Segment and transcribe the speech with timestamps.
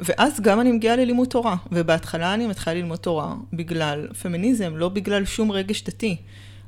[0.00, 5.24] ואז גם אני מגיעה ללימוד תורה, ובהתחלה אני מתחילה ללמוד תורה בגלל פמיניזם, לא בגלל
[5.24, 6.16] שום רגש דתי.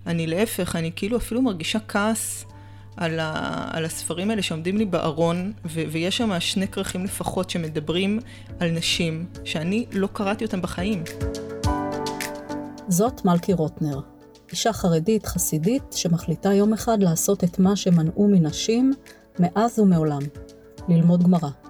[0.06, 2.44] אני להפך, אני כאילו אפילו מרגישה כעס
[2.96, 8.18] על, ה, על הספרים האלה שעומדים לי בארון, ו, ויש שם שני כרכים לפחות שמדברים
[8.60, 11.02] על נשים, שאני לא קראתי אותם בחיים.
[12.88, 14.00] זאת מלכי רוטנר,
[14.50, 18.92] אישה חרדית חסידית שמחליטה יום אחד לעשות את מה שמנעו מנשים
[19.38, 20.22] מאז ומעולם,
[20.88, 21.67] ללמוד גמרא.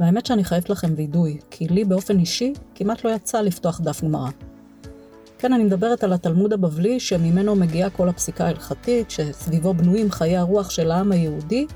[0.00, 4.30] והאמת שאני חייבת לכם וידוי, כי לי באופן אישי כמעט לא יצא לפתוח דף גמרא.
[5.38, 10.70] כן, אני מדברת על התלמוד הבבלי, שממנו מגיעה כל הפסיקה ההלכתית, שסביבו בנויים חיי הרוח
[10.70, 11.66] של העם היהודי,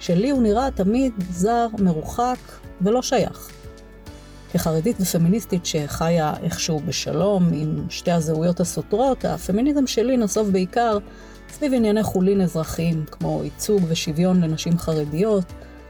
[0.00, 2.38] שלי הוא נראה תמיד זר, מרוחק
[2.80, 3.50] ולא שייך.
[4.52, 10.98] כחרדית ופמיניסטית שחיה איכשהו בשלום עם שתי הזהויות הסותרות, הפמיניזם שלי נסוב בעיקר
[11.50, 15.44] סביב ענייני חולין אזרחיים, כמו ייצוג ושוויון לנשים חרדיות,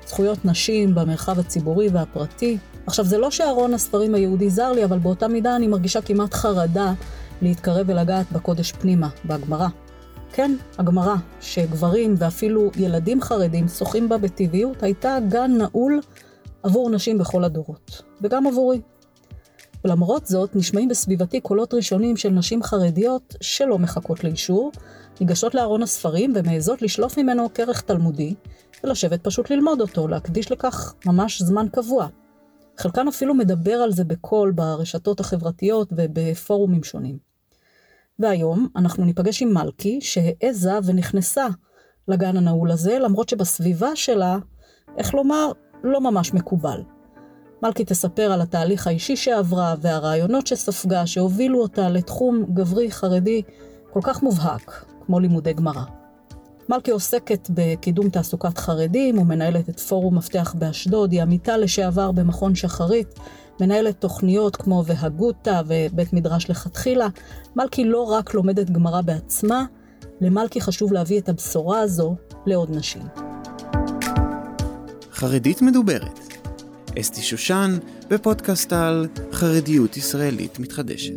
[0.08, 2.58] זכויות נשים במרחב הציבורי והפרטי.
[2.86, 6.92] עכשיו, זה לא שארון הספרים היהודי זר לי, אבל באותה מידה אני מרגישה כמעט חרדה
[7.42, 9.68] להתקרב ולגעת בקודש פנימה, בהגמרא.
[10.32, 16.00] כן, הגמרא, שגברים ואפילו ילדים חרדים שוחים בה בטבעיות, הייתה גן נעול
[16.62, 18.80] עבור נשים בכל הדורות, וגם עבורי.
[19.84, 24.72] ולמרות זאת, נשמעים בסביבתי קולות ראשונים של נשים חרדיות שלא מחכות לאישור,
[25.20, 28.34] ניגשות לארון הספרים ומעזות לשלוף ממנו כרך תלמודי,
[28.84, 32.06] ולשבת פשוט ללמוד אותו, להקדיש לכך ממש זמן קבוע.
[32.78, 37.18] חלקן אפילו מדבר על זה בקול ברשתות החברתיות ובפורומים שונים.
[38.18, 41.46] והיום אנחנו ניפגש עם מלכי, שהעזה ונכנסה
[42.08, 44.38] לגן הנעול הזה, למרות שבסביבה שלה,
[44.96, 45.52] איך לומר,
[45.84, 46.82] לא ממש מקובל.
[47.62, 53.42] מלכי תספר על התהליך האישי שעברה והרעיונות שספגה, שהובילו אותה לתחום גברי חרדי
[53.92, 55.82] כל כך מובהק, כמו לימודי גמרא.
[56.68, 63.14] מלכי עוסקת בקידום תעסוקת חרדים ומנהלת את פורום מפתח באשדוד, היא עמיתה לשעבר במכון שחרית,
[63.60, 67.06] מנהלת תוכניות כמו והגותא ובית מדרש לכתחילה.
[67.56, 69.64] מלכי לא רק לומדת גמרא בעצמה,
[70.20, 72.16] למלכי חשוב להביא את הבשורה הזו
[72.46, 73.02] לעוד נשים.
[75.12, 76.37] חרדית מדוברת.
[77.00, 77.78] אסתי שושן
[78.10, 81.14] בפודקאסט על חרדיות ישראלית מתחדשת.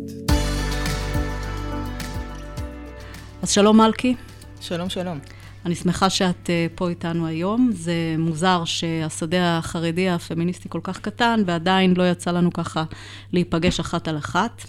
[3.42, 4.14] אז שלום מלכי.
[4.60, 5.18] שלום, שלום.
[5.66, 7.70] אני שמחה שאת אה, פה איתנו היום.
[7.72, 12.84] זה מוזר שהשדה החרדי הפמיניסטי כל כך קטן, ועדיין לא יצא לנו ככה
[13.32, 14.62] להיפגש אחת על אחת.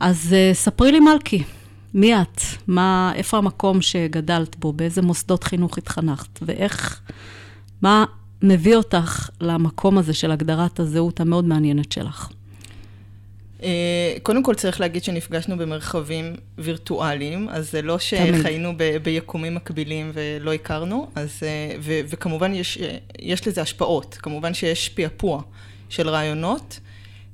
[0.00, 1.42] אז אה, ספרי לי, מלכי,
[1.94, 2.40] מי את?
[2.66, 4.72] מה, איפה המקום שגדלת בו?
[4.72, 6.38] באיזה מוסדות חינוך התחנכת?
[6.42, 7.00] ואיך,
[7.82, 8.04] מה
[8.42, 12.28] מביא אותך למקום הזה של הגדרת הזהות המאוד מעניינת שלך?
[13.62, 20.10] אה, קודם כל צריך להגיד שנפגשנו במרחבים וירטואליים, אז זה לא שחיינו ב- ביקומים מקבילים
[20.14, 22.78] ולא הכרנו, אז, אה, ו- וכמובן יש,
[23.18, 25.42] יש לזה השפעות, כמובן שיש פעפוע
[25.88, 26.80] של רעיונות.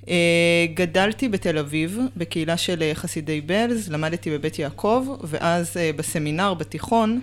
[0.08, 7.20] אה, גדלתי בתל אביב, בקהילה של חסידי בלז, למדתי בבית יעקב, ואז בסמינר, בתיכון,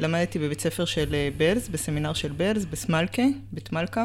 [0.00, 3.22] למדתי בבית ספר של בלז, בסמינר של בלז, בסמלקה,
[3.52, 4.04] בית מלכה.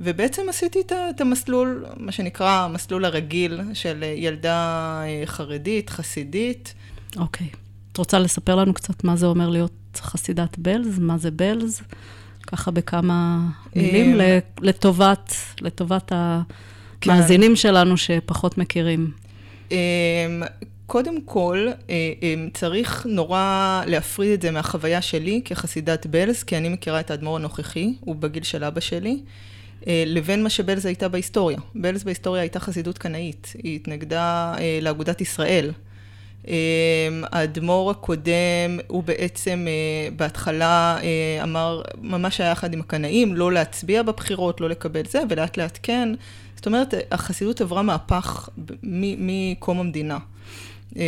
[0.00, 0.78] ובעצם עשיתי
[1.10, 6.74] את המסלול, מה שנקרא המסלול הרגיל של ילדה אה, חרדית, חסידית.
[7.16, 7.46] אוקיי.
[7.46, 7.56] Okay.
[7.92, 10.98] את רוצה לספר לנו קצת מה זה אומר להיות חסידת בלז?
[10.98, 11.82] מה זה בלז?
[12.46, 17.56] ככה בכמה מילים אה, לטובת, לטובת המאזינים כן.
[17.56, 19.10] שלנו שפחות מכירים.
[20.88, 21.68] אה, קודם כל,
[22.54, 27.94] צריך נורא להפריד את זה מהחוויה שלי כחסידת בלז, כי אני מכירה את האדמו"ר הנוכחי,
[28.00, 29.18] הוא בגיל של אבא שלי.
[29.86, 31.58] אה, לבין מה שבלז הייתה בהיסטוריה.
[31.74, 35.70] בלז בהיסטוריה הייתה חסידות קנאית, היא התנגדה אה, לאגודת ישראל.
[36.48, 36.54] אה,
[37.32, 39.66] האדמו"ר הקודם, הוא בעצם
[40.16, 40.98] בהתחלה
[41.42, 46.08] אמר, ממש היה יחד עם הקנאים, לא להצביע בבחירות, לא לקבל זה, ולאט לאט כן.
[46.56, 48.48] זאת אומרת, החסידות עברה מהפך
[48.82, 50.18] מקום המדינה.
[50.96, 51.02] אמ,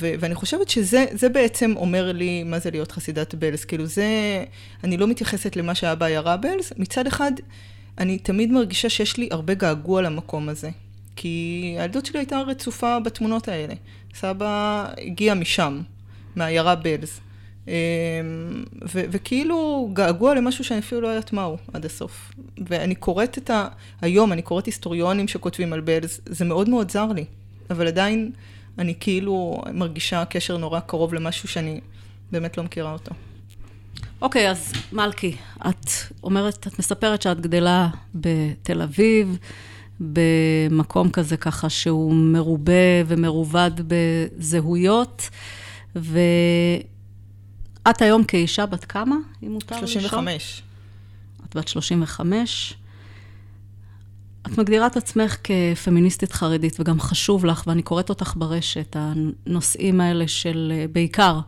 [0.00, 3.64] ו- ואני חושבת שזה בעצם אומר לי מה זה להיות חסידת בלז.
[3.64, 4.44] כאילו זה,
[4.84, 6.72] אני לא מתייחסת למה שהיה בעיירה בלז.
[6.76, 7.32] מצד אחד,
[7.98, 10.70] אני תמיד מרגישה שיש לי הרבה געגוע למקום הזה.
[11.16, 13.74] כי הילדות שלי הייתה רצופה בתמונות האלה.
[14.14, 15.80] סבא הגיע משם,
[16.36, 17.20] מהעיירה בלז.
[17.68, 17.72] אמ,
[18.94, 22.32] ו- וכאילו געגוע למשהו שאני אפילו לא יודעת מהו עד הסוף.
[22.68, 23.68] ואני קוראת את ה...
[24.00, 27.24] היום, אני קוראת היסטוריונים שכותבים על בלז, זה מאוד מאוד זר לי.
[27.70, 28.32] אבל עדיין
[28.78, 31.80] אני כאילו מרגישה קשר נורא קרוב למשהו שאני
[32.32, 33.10] באמת לא מכירה אותו.
[34.22, 35.36] אוקיי, okay, אז מלכי,
[35.68, 35.86] את
[36.22, 39.38] אומרת, את מספרת שאת גדלה בתל אביב,
[40.00, 42.72] במקום כזה ככה שהוא מרובה
[43.06, 45.30] ומרובד בזהויות,
[45.96, 46.82] ואת
[48.02, 50.02] היום כאישה בת כמה, אם מותר לשאול?
[50.02, 50.62] 35.
[51.46, 52.74] את בת 35.
[54.52, 60.28] את מגדירה את עצמך כפמיניסטית חרדית, וגם חשוב לך, ואני קוראת אותך ברשת, הנושאים האלה
[60.28, 61.40] של בעיקר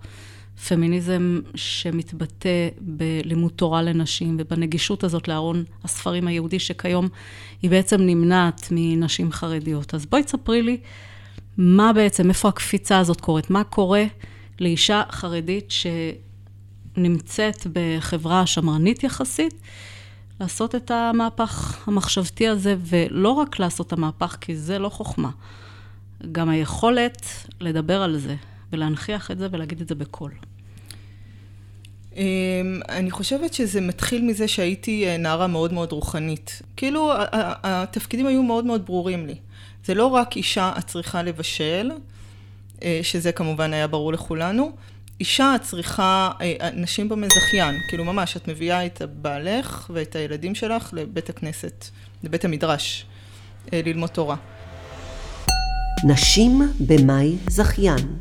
[0.69, 7.08] פמיניזם שמתבטא בלימוד תורה לנשים ובנגישות הזאת לארון הספרים היהודי, שכיום
[7.62, 9.94] היא בעצם נמנעת מנשים חרדיות.
[9.94, 10.79] אז בואי תספרי לי
[11.56, 14.05] מה בעצם, איפה הקפיצה הזאת קורית, מה קורה
[14.61, 15.73] לאישה חרדית
[16.96, 19.55] שנמצאת בחברה שמרנית יחסית,
[20.41, 25.31] לעשות את המהפך המחשבתי הזה, ולא רק לעשות את המהפך, כי זה לא חוכמה,
[26.33, 27.27] גם היכולת
[27.61, 28.37] לדבר על זה
[28.73, 30.33] ולהנכיח את זה ולהגיד את זה בקול.
[32.17, 36.63] אמ, אני חושבת שזה מתחיל מזה שהייתי אה, נערה מאוד מאוד רוחנית.
[36.77, 37.13] כאילו,
[37.63, 39.35] התפקידים היו מאוד מאוד ברורים לי.
[39.85, 41.91] זה לא רק אישה את צריכה לבשל,
[42.83, 44.73] אה, שזה כמובן היה ברור לכולנו,
[45.20, 51.31] אישה צריכה, אה, נשים במזכיין, כאילו ממש, את מביאה את בעלך ואת הילדים שלך לבית
[51.31, 51.84] הכנסת,
[52.25, 53.06] לבית המדרש,
[53.72, 54.37] ללמוד תורה.
[56.05, 58.19] נשים במאי זכיין.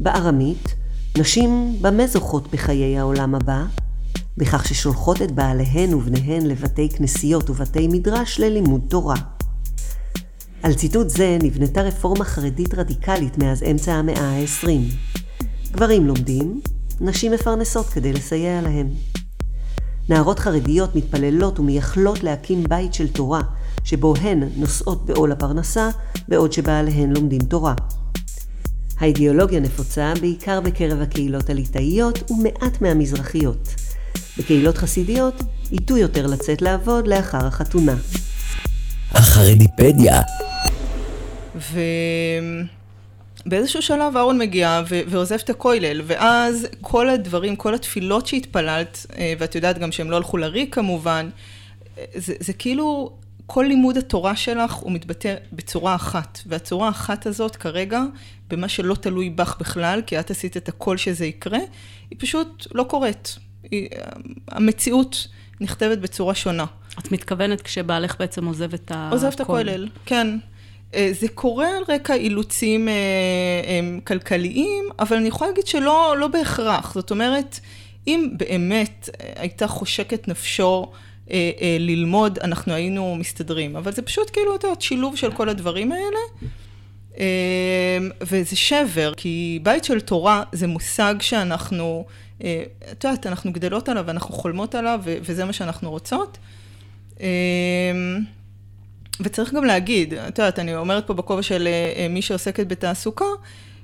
[0.00, 0.74] בארמית
[1.18, 3.62] נשים במה זוכות בחיי העולם הבא?
[4.36, 9.16] בכך ששולחות את בעליהן ובניהן לבתי כנסיות ובתי מדרש ללימוד תורה.
[10.62, 14.68] על ציטוט זה נבנתה רפורמה חרדית רדיקלית מאז אמצע המאה ה-20.
[15.72, 16.60] גברים לומדים,
[17.00, 18.88] נשים מפרנסות כדי לסייע להם.
[20.08, 23.42] נערות חרדיות מתפללות ומייחלות להקים בית של תורה,
[23.84, 25.88] שבו הן נושאות בעול הפרנסה,
[26.28, 27.74] בעוד שבעליהן לומדים תורה.
[28.98, 33.74] האידיאולוגיה נפוצה בעיקר בקרב הקהילות הליטאיות ומעט מהמזרחיות.
[34.38, 35.42] בקהילות חסידיות
[35.72, 37.94] ייטו יותר לצאת לעבוד לאחר החתונה.
[39.10, 40.20] החרדיפדיה
[43.46, 49.34] ובאיזשהו שלב אהרון מגיע ו- ועוזב את הכולל, ואז כל הדברים, כל התפילות שהתפללת, אה,
[49.38, 51.30] ואת יודעת גם שהם לא הלכו לריק כמובן,
[51.98, 53.12] אה, זה, זה כאילו
[53.46, 58.02] כל לימוד התורה שלך הוא מתבטא בצורה אחת, והצורה האחת הזאת כרגע,
[58.50, 61.58] במה שלא תלוי בך בכלל, כי את עשית את הכל שזה יקרה,
[62.10, 63.38] היא פשוט לא קורית.
[63.70, 63.88] היא,
[64.48, 65.28] המציאות
[65.60, 66.64] נכתבת בצורה שונה.
[66.98, 69.12] את מתכוונת כשבעלך בעצם עוזב את הכולל?
[69.12, 70.38] עוזב את הכולל, כן.
[70.94, 76.28] אה, זה קורה על רקע אילוצים אה, אה, כלכליים, אבל אני יכולה להגיד שלא לא
[76.28, 76.94] בהכרח.
[76.94, 77.60] זאת אומרת,
[78.06, 80.92] אם באמת הייתה חושקת נפשו
[81.80, 83.76] ללמוד, אנחנו היינו מסתדרים.
[83.76, 86.18] אבל זה פשוט כאילו, את יודעת, שילוב של כל הדברים האלה.
[88.20, 92.04] וזה שבר, כי בית של תורה זה מושג שאנחנו,
[92.38, 96.38] את יודעת, אנחנו גדלות עליו ואנחנו חולמות עליו, וזה מה שאנחנו רוצות.
[99.20, 103.24] אה, וצריך גם להגיד, את יודעת, אני אומרת פה בכובע של אה, מי שעוסקת בתעסוקה,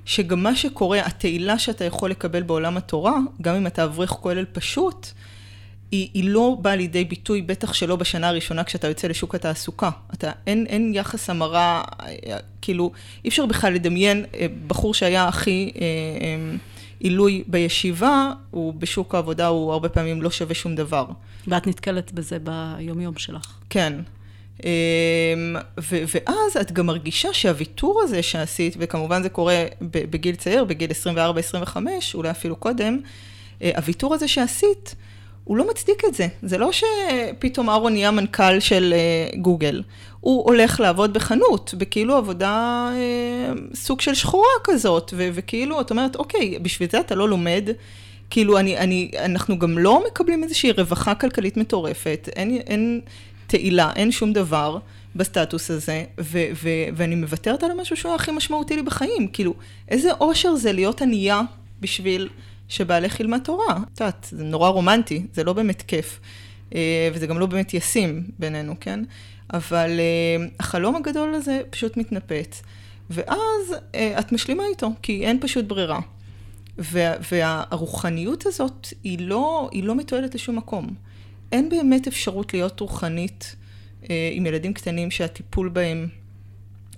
[0.05, 5.07] שגם מה שקורה, התהילה שאתה יכול לקבל בעולם התורה, גם אם אתה אברך כולל פשוט,
[5.91, 9.89] היא, היא לא באה לידי ביטוי, בטח שלא בשנה הראשונה כשאתה יוצא לשוק התעסוקה.
[10.13, 11.83] אתה, אין, אין יחס המרה,
[12.61, 12.91] כאילו,
[13.23, 16.55] אי אפשר בכלל לדמיין אה, בחור שהיה הכי אה, אה,
[16.99, 21.05] עילוי בישיבה, הוא בשוק העבודה הוא הרבה פעמים לא שווה שום דבר.
[21.47, 23.53] ואת נתקלת בזה ביומיום שלך.
[23.69, 23.93] כן.
[24.63, 31.77] ו- ואז את גם מרגישה שהוויתור הזה שעשית, וכמובן זה קורה בגיל צעיר, בגיל 24-25,
[32.13, 32.99] אולי אפילו קודם,
[33.61, 34.95] הוויתור הזה שעשית,
[35.45, 36.27] הוא לא מצדיק את זה.
[36.43, 39.81] זה לא שפתאום אהרון נהיה מנכ"ל של uh, גוגל.
[40.19, 46.15] הוא הולך לעבוד בחנות, בכאילו עבודה uh, סוג של שחורה כזאת, ו- וכאילו, את אומרת,
[46.15, 47.69] אוקיי, בשביל זה אתה לא לומד.
[48.29, 53.01] כאילו, אני, אני, אנחנו גם לא מקבלים איזושהי רווחה כלכלית מטורפת, אין, אין
[53.57, 54.77] תהילה, אין שום דבר
[55.15, 59.27] בסטטוס הזה, ו- ו- ואני מוותרת על המשהו שהוא הכי משמעותי לי בחיים.
[59.27, 59.53] כאילו,
[59.89, 61.41] איזה אושר זה להיות ענייה
[61.79, 62.29] בשביל...
[62.69, 63.79] שבעלך ילמד תורה.
[63.93, 66.19] את יודעת, זה נורא רומנטי, זה לא באמת כיף.
[66.75, 68.99] אה, וזה גם לא באמת ישים בינינו, כן?
[69.53, 72.61] אבל אה, החלום הגדול הזה פשוט מתנפץ.
[73.09, 75.99] ואז אה, את משלימה איתו, כי אין פשוט ברירה.
[76.77, 80.87] וה, והרוחניות הזאת היא לא, לא מתועלת לשום מקום.
[81.55, 83.55] אין באמת אפשרות להיות רוחנית
[84.31, 86.07] עם ילדים קטנים שהטיפול בהם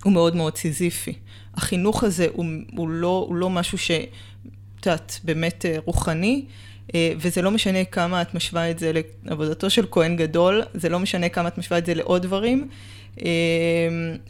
[0.04, 1.12] הוא מאוד מאוד סיזיפי.
[1.54, 2.46] החינוך הזה הוא,
[2.76, 3.90] הוא, לא, הוא לא משהו ש...
[4.80, 6.44] את יודעת, באמת אה, רוחני,
[6.94, 8.92] אה, וזה לא משנה כמה את משווה את זה
[9.24, 12.68] לעבודתו של כהן גדול, זה לא משנה כמה את משווה את זה לעוד דברים.
[13.24, 13.28] אה,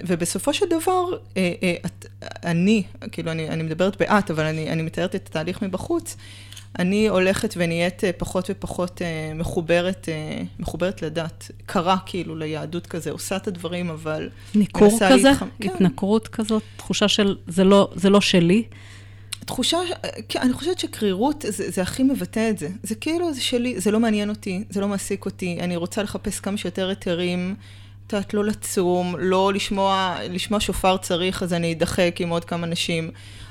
[0.07, 1.05] ובסופו של דבר,
[1.87, 2.07] את,
[2.45, 2.83] אני,
[3.13, 6.17] כאילו אני, אני מדברת באת, אבל אני, אני מתארת את התהליך מבחוץ,
[6.79, 9.03] אני הולכת ונהיית פחות ופחות
[9.35, 10.09] מחוברת,
[10.59, 14.29] מחוברת לדת, קרה כאילו ליהדות כזה, עושה את הדברים, אבל...
[14.55, 15.29] ניכור כזה?
[15.31, 15.43] להתח...
[15.61, 15.69] כן.
[15.69, 16.63] התנכרות כזאת?
[16.77, 18.63] תחושה של זה לא, זה לא שלי?
[19.45, 19.79] תחושה,
[20.29, 22.69] כן, אני חושבת שקרירות זה, זה הכי מבטא את זה.
[22.83, 26.41] זה כאילו, זה שלי, זה לא מעניין אותי, זה לא מעסיק אותי, אני רוצה לחפש
[26.41, 27.55] כמה שיותר היתרים,
[28.07, 32.67] את יודעת, לא לצום, לא לשמוע, לשמוע שופר צריך, אז אני אדחק עם עוד כמה
[32.67, 33.11] נשים,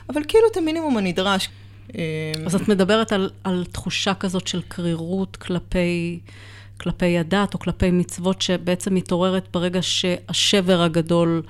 [0.10, 1.50] אבל כאילו את המינימום הנדרש.
[2.46, 6.20] אז את מדברת על, על תחושה כזאת של קרירות כלפי,
[6.80, 11.42] כלפי הדת או כלפי מצוות שבעצם מתעוררת ברגע שהשבר הגדול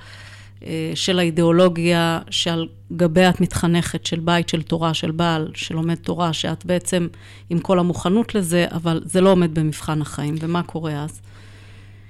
[0.66, 6.32] אה, של האידיאולוגיה שעל גביה את מתחנכת, של בית, של תורה, של בעל, שלומד תורה,
[6.32, 7.08] שאת בעצם
[7.50, 11.20] עם כל המוכנות לזה, אבל זה לא עומד במבחן החיים, ומה קורה אז?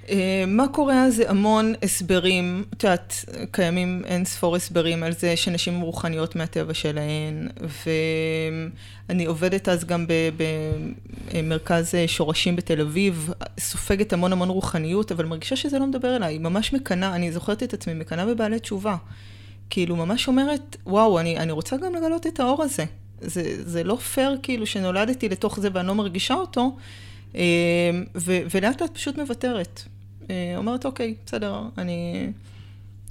[0.09, 5.35] אה, מה קורה אז זה המון הסברים, את יודעת, קיימים אין ספור הסברים על זה
[5.35, 7.47] שנשים רוחניות מהטבע שלהן,
[9.09, 10.05] ואני עובדת אז גם
[11.33, 16.73] במרכז שורשים בתל אביב, סופגת המון המון רוחניות, אבל מרגישה שזה לא מדבר אליי, ממש
[16.73, 18.95] מקנאה, אני זוכרת את עצמי מקנאה בבעלי תשובה.
[19.69, 22.85] כאילו, ממש אומרת, וואו, אני, אני רוצה גם לגלות את האור הזה.
[23.21, 26.75] זה, זה לא פייר כאילו שנולדתי לתוך זה ואני לא מרגישה אותו,
[27.35, 27.41] אה,
[28.25, 29.83] ולאט לאט פשוט מוותרת.
[30.29, 32.29] אה, אומרת, אוקיי, בסדר, אני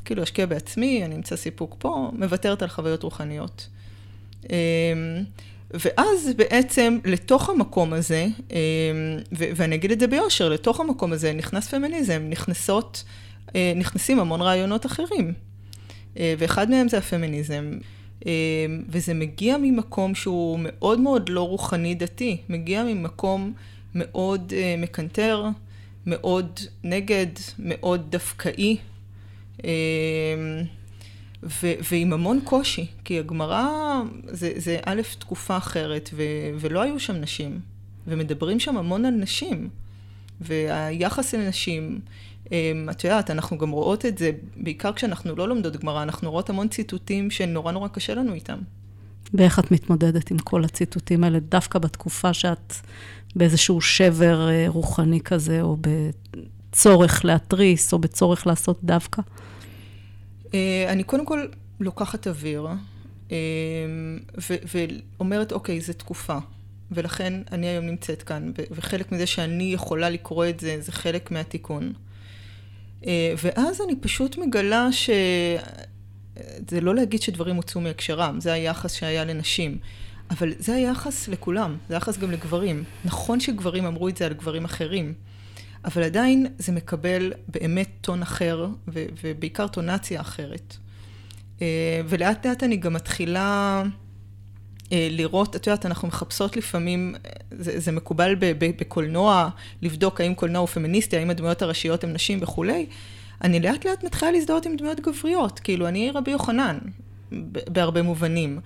[0.05, 3.69] כאילו אשקיע בעצמי, אני אמצא סיפוק פה, מוותרת על חוויות רוחניות.
[4.51, 4.57] אה,
[5.71, 8.59] ואז בעצם לתוך המקום הזה, אה,
[9.33, 13.05] ואני אגיד את זה ביושר, לתוך המקום הזה נכנס פמיניזם, נכנסות,
[13.77, 15.33] נכנסים המון רעיונות אחרים.
[16.17, 17.79] ואחד מהם זה הפמיניזם.
[18.89, 23.53] וזה מגיע ממקום שהוא מאוד מאוד לא רוחני דתי, מגיע ממקום
[23.95, 25.49] מאוד מקנטר,
[26.09, 27.27] מאוד נגד,
[27.59, 28.77] מאוד דווקאי,
[29.65, 29.69] אמ,
[31.43, 33.67] ו- ועם המון קושי, כי הגמרא
[34.25, 37.61] זה, זה א', תקופה אחרת, ו- ולא היו שם נשים,
[38.07, 39.69] ומדברים שם המון על נשים,
[40.41, 42.01] והיחס אל נשים,
[42.53, 46.51] אמ, את יודעת, אנחנו גם רואות את זה, בעיקר כשאנחנו לא לומדות גמרא, אנחנו רואות
[46.51, 48.59] המון ציטוטים שנורא נורא קשה לנו איתם.
[49.35, 52.75] ואיך את מתמודדת עם כל הציטוטים האלה, דווקא בתקופה שאת
[53.39, 59.23] באיזשהו שבר אה, רוחני כזה, או בצורך להתריס, או בצורך לעשות דווקא?
[60.55, 61.47] אה, אני קודם כל
[61.81, 62.67] לוקחת אוויר,
[63.33, 63.37] אה,
[65.19, 66.39] ואומרת, אוקיי, זו תקופה.
[66.91, 71.93] ולכן אני היום נמצאת כאן, וחלק מזה שאני יכולה לקרוא את זה, זה חלק מהתיקון.
[73.43, 75.11] ואז אני פשוט מגלה ש...
[76.69, 79.79] זה לא להגיד שדברים הוצאו מהקשרם, זה היחס שהיה לנשים.
[80.31, 82.85] אבל זה היחס לכולם, זה היחס גם לגברים.
[83.05, 85.15] נכון שגברים אמרו את זה על גברים אחרים,
[85.85, 90.77] אבל עדיין זה מקבל באמת טון אחר, ו- ובעיקר טונציה אחרת.
[91.63, 93.83] אה, ולאט לאט אני גם מתחילה
[94.93, 97.15] אה, לראות, את יודעת, אנחנו מחפשות לפעמים,
[97.51, 99.49] זה, זה מקובל בקולנוע,
[99.83, 102.87] לבדוק האם קולנוע הוא פמיניסטי, האם הדמויות הראשיות הן נשים וכולי.
[103.45, 106.79] אני לאט לאט מתחילה להזדהות עם דמויות גבריות, כאילו, אני רבי יוחנן,
[107.73, 108.61] בהרבה מובנים.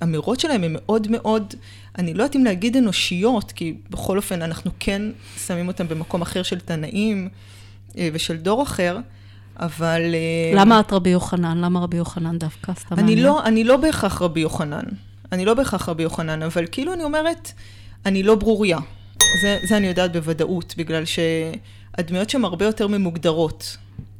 [0.00, 1.54] האמירות שלהם הן מאוד מאוד,
[1.98, 5.02] אני לא יודעת אם להגיד אנושיות, כי בכל אופן אנחנו כן
[5.46, 7.28] שמים אותם במקום אחר של תנאים
[7.98, 8.98] אה, ושל דור אחר,
[9.56, 10.00] אבל...
[10.14, 11.58] אה, למה את רבי יוחנן?
[11.58, 12.72] למה רבי יוחנן דווקא?
[12.74, 14.84] סתם אני לא, אני לא בהכרח רבי יוחנן.
[15.32, 17.52] אני לא בהכרח רבי יוחנן, אבל כאילו אני אומרת,
[18.06, 18.78] אני לא ברוריה.
[19.42, 23.76] זה, זה אני יודעת בוודאות, בגלל שהדמויות שם הרבה יותר ממוגדרות.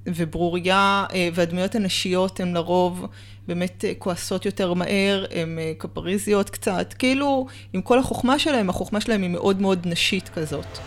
[0.06, 3.06] וברוריה, אה, והדמויות הנשיות הן לרוב
[3.48, 9.00] באמת אה, כועסות יותר מהר, הן אה, קפריזיות קצת, כאילו עם כל החוכמה שלהן, החוכמה
[9.00, 10.78] שלהן היא מאוד מאוד נשית כזאת.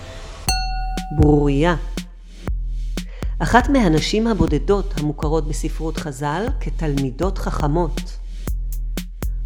[1.20, 1.76] ברוריה
[3.40, 8.18] אחת מהנשים הבודדות המוכרות בספרות חז"ל כתלמידות חכמות.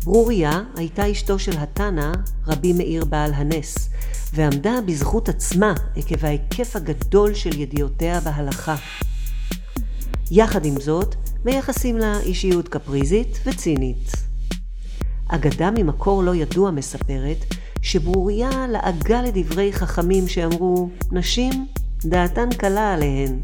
[0.04, 2.12] ברוריה הייתה אשתו של התנא,
[2.48, 3.90] רבי מאיר בעל הנס,
[4.34, 8.76] ועמדה בזכות עצמה עקב ההיקף הגדול של ידיעותיה בהלכה.
[10.34, 14.12] יחד עם זאת, מייחסים לה אישיות קפריזית וצינית.
[15.28, 17.46] אגדה ממקור לא ידוע מספרת
[17.82, 21.68] שברוריה לעגה לדברי חכמים שאמרו נשים
[22.06, 23.40] דעתן קלה עליהן.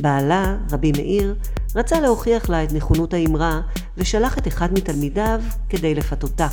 [0.00, 1.34] בעלה, רבי מאיר,
[1.74, 3.60] רצה להוכיח לה את נכונות האמרה
[3.96, 6.48] ושלח את אחד מתלמידיו כדי לפתותה.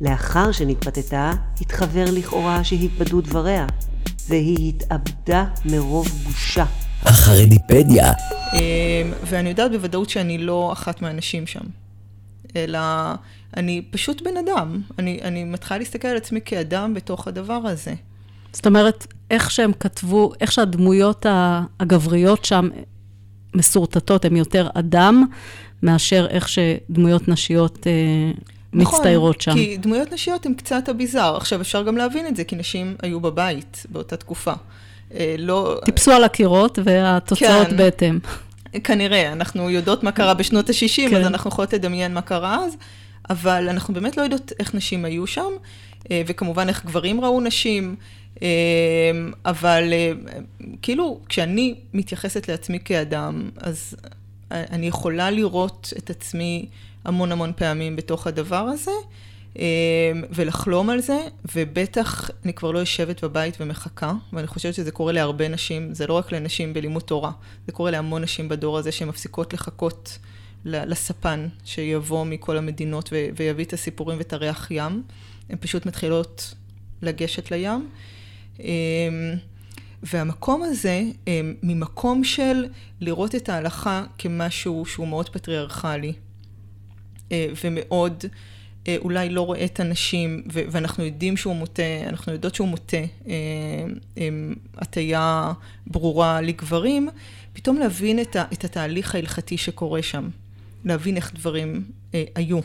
[0.00, 3.66] לאחר שנתפתתה, התחוור לכאורה שהתבדו דבריה,
[4.28, 6.64] והיא התאבדה מרוב בושה.
[7.02, 8.12] החרדיפדיה.
[8.54, 8.58] אמ,
[9.24, 11.60] ואני יודעת בוודאות שאני לא אחת מהאנשים שם,
[12.56, 12.78] אלא
[13.56, 14.80] אני פשוט בן אדם.
[14.98, 17.94] אני, אני מתחילה להסתכל על עצמי כאדם בתוך הדבר הזה.
[18.52, 21.26] זאת אומרת, איך שהם כתבו, איך שהדמויות
[21.80, 22.68] הגבריות שם
[23.54, 25.24] מסורטטות, הן יותר אדם,
[25.82, 27.92] מאשר איך שדמויות נשיות אה,
[28.72, 29.50] נכון, מצטיירות שם.
[29.50, 31.36] נכון, כי דמויות נשיות הן קצת אביזר.
[31.36, 34.52] עכשיו, אפשר גם להבין את זה, כי נשים היו בבית באותה תקופה.
[35.14, 35.80] אה, לא...
[35.84, 37.76] טיפסו על הקירות והתוצאות כן.
[37.76, 38.18] בהתאם.
[38.84, 41.16] כנראה, אנחנו יודעות מה קרה בשנות ה-60, כן.
[41.16, 42.76] אז אנחנו יכולות לדמיין מה קרה אז,
[43.30, 45.50] אבל אנחנו באמת לא יודעות איך נשים היו שם,
[46.10, 47.96] אה, וכמובן איך גברים ראו נשים,
[48.42, 48.48] אה,
[49.44, 49.92] אבל
[50.82, 53.94] כאילו, כשאני מתייחסת לעצמי כאדם, אז
[54.50, 56.66] אני יכולה לראות את עצמי
[57.04, 58.90] המון המון פעמים בתוך הדבר הזה.
[59.58, 59.64] אה,
[60.30, 61.18] ולחלום על זה,
[61.54, 66.14] ובטח אני כבר לא יושבת בבית ומחכה, ואני חושבת שזה קורה להרבה נשים, זה לא
[66.14, 67.30] רק לנשים בלימוד תורה,
[67.66, 70.18] זה קורה להמון נשים בדור הזה שהן מפסיקות לחכות
[70.64, 75.02] לספן שיבוא מכל המדינות ו- ויביא את הסיפורים ואת הריח ים,
[75.50, 76.54] הן פשוט מתחילות
[77.02, 77.88] לגשת לים.
[78.60, 78.68] אה,
[80.02, 82.64] והמקום הזה, אה, ממקום של
[83.00, 86.12] לראות את ההלכה כמשהו שהוא מאוד פטריארכלי,
[87.32, 88.24] אה, ומאוד
[88.98, 93.34] אולי לא רואה את הנשים, ו- ואנחנו יודעים שהוא מוטה, אנחנו יודעות שהוא מוטה אה,
[94.18, 94.28] אה,
[94.78, 95.52] הטיה
[95.86, 97.08] ברורה לגברים,
[97.52, 100.28] פתאום להבין את, ה- את התהליך ההלכתי שקורה שם,
[100.84, 102.58] להבין איך דברים אה, היו.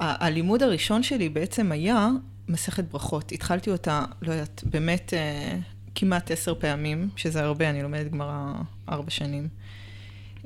[0.00, 2.08] ה- הלימוד הראשון שלי בעצם היה
[2.48, 3.32] מסכת ברכות.
[3.32, 5.56] התחלתי אותה, לא יודעת, באמת אה,
[5.94, 8.52] כמעט עשר פעמים, שזה הרבה, אני לומדת גמרא
[8.88, 9.48] ארבע שנים.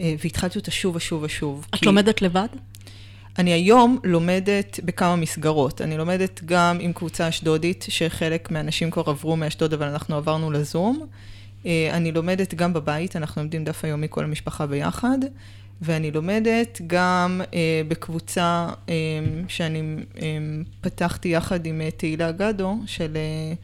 [0.00, 1.66] אה, והתחלתי אותה שוב ושוב ושוב.
[1.74, 2.48] את כי- לומדת לבד?
[3.38, 5.80] אני היום לומדת בכמה מסגרות.
[5.80, 11.06] אני לומדת גם עם קבוצה אשדודית, שחלק מהאנשים כבר עברו מאשדוד, אבל אנחנו עברנו לזום.
[11.66, 15.18] אה, אני לומדת גם בבית, אנחנו לומדים דף היומי כל המשפחה ביחד.
[15.82, 18.94] ואני לומדת גם אה, בקבוצה אה,
[19.48, 20.38] שאני אה,
[20.80, 23.54] פתחתי יחד עם אה, תהילה גדו, של אה,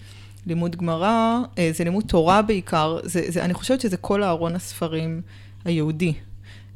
[0.47, 5.21] לימוד גמרא, אה, זה לימוד תורה בעיקר, זה, זה, אני חושבת שזה כל ארון הספרים
[5.65, 6.13] היהודי.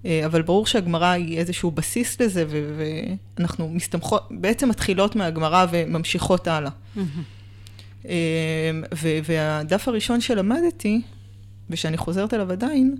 [0.04, 2.44] אה, אבל ברור שהגמרא היא איזשהו בסיס לזה,
[3.36, 6.70] ואנחנו מסתמכות, בעצם מתחילות מהגמרא וממשיכות הלאה.
[8.08, 11.00] אה, ו- והדף הראשון שלמדתי,
[11.70, 12.96] ושאני חוזרת אליו עדיין,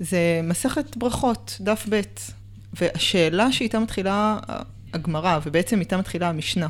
[0.00, 2.00] זה מסכת ברכות, דף ב',
[2.74, 4.38] והשאלה שאיתה מתחילה
[4.94, 6.68] הגמרא, ובעצם איתה מתחילה המשנה,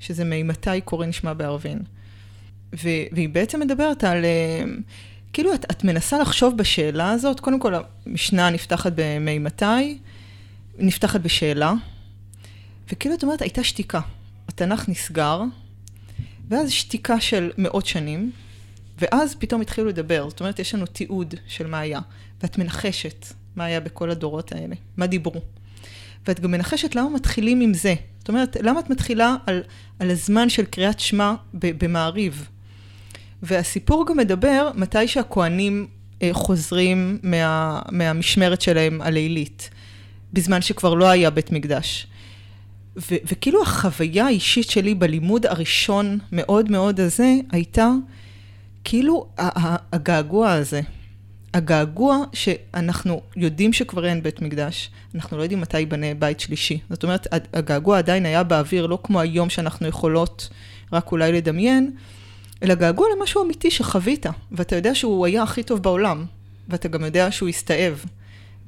[0.00, 1.78] שזה ממתי קורא נשמע בערבין.
[2.72, 4.64] והיא בעצם מדברת על, אה,
[5.34, 7.74] כאילו את, את מנסה לחשוב בשאלה הזאת, קודם כל
[8.06, 9.98] המשנה נפתחת במימתי,
[10.78, 11.72] נפתחת בשאלה,
[12.92, 14.00] וכאילו את אומרת, הייתה שתיקה.
[14.48, 15.42] התנ"ך נסגר,
[16.48, 18.32] ואז שתיקה של מאות שנים,
[18.98, 20.28] ואז פתאום התחילו לדבר.
[20.30, 22.00] זאת אומרת, יש לנו תיעוד של מה היה,
[22.42, 25.40] ואת מנחשת מה היה בכל הדורות האלה, מה דיברו.
[26.26, 27.94] ואת גם מנחשת למה מתחילים עם זה.
[28.18, 29.62] זאת אומרת, למה את מתחילה על,
[29.98, 32.48] על הזמן של קריאת שמע במעריב?
[33.42, 35.86] והסיפור גם מדבר מתי שהכוהנים
[36.22, 39.70] אה, חוזרים מה, מהמשמרת שלהם הלילית,
[40.32, 42.06] בזמן שכבר לא היה בית מקדש.
[42.96, 47.90] ו- וכאילו החוויה האישית שלי בלימוד הראשון מאוד מאוד הזה, הייתה
[48.84, 49.26] כאילו
[49.92, 50.80] הגעגוע הזה.
[51.54, 56.78] הגעגוע שאנחנו יודעים שכבר אין בית מקדש, אנחנו לא יודעים מתי ייבנה בית שלישי.
[56.90, 60.48] זאת אומרת, הגעגוע עדיין היה באוויר, לא כמו היום שאנחנו יכולות
[60.92, 61.90] רק אולי לדמיין,
[62.64, 66.24] אלא געגוע למשהו אמיתי שחווית, ואתה יודע שהוא היה הכי טוב בעולם,
[66.68, 68.04] ואתה גם יודע שהוא הסתאב,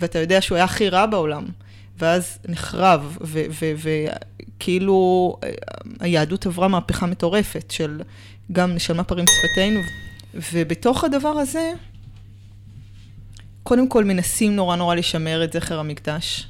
[0.01, 1.45] ואתה יודע שהוא היה הכי רע בעולם,
[1.99, 3.19] ואז נחרב,
[4.53, 5.37] וכאילו
[6.01, 8.01] היהדות עברה מהפכה מטורפת של
[8.53, 9.81] גם נשלמה פרים שפתנו,
[10.53, 11.73] ובתוך הדבר הזה,
[13.63, 16.49] קודם כל מנסים נורא נורא לשמר את זכר המקדש,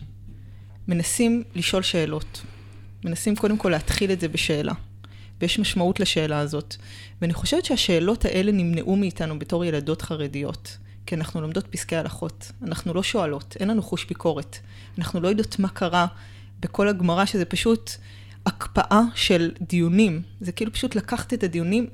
[0.89, 2.43] מנסים לשאול שאלות,
[3.05, 4.73] מנסים קודם כל להתחיל את זה בשאלה.
[5.41, 6.77] ויש משמעות לשאלה הזאת.
[7.23, 12.53] ואני חושבת שהשאלות האלה נמנעו מאיתנו בתור ילדות חרדיות, כי אנחנו לומדות פסקי הלכות.
[12.63, 14.59] אנחנו לא שואלות, אין לנו חוש ביקורת.
[14.99, 16.07] אנחנו לא יודעות מה קרה
[16.61, 17.91] בכל הגמרא, שזה פשוט
[18.47, 20.23] הקפאה של דיונים.
[20.41, 21.87] זה כאילו פשוט לקחת את הדיונים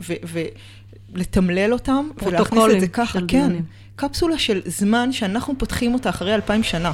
[1.12, 3.12] ולתמלל אותם, ולהכניס את זה ככה.
[3.12, 3.64] של כן, דיונים.
[3.96, 6.92] קפסולה של זמן שאנחנו פותחים אותה אחרי אלפיים שנה.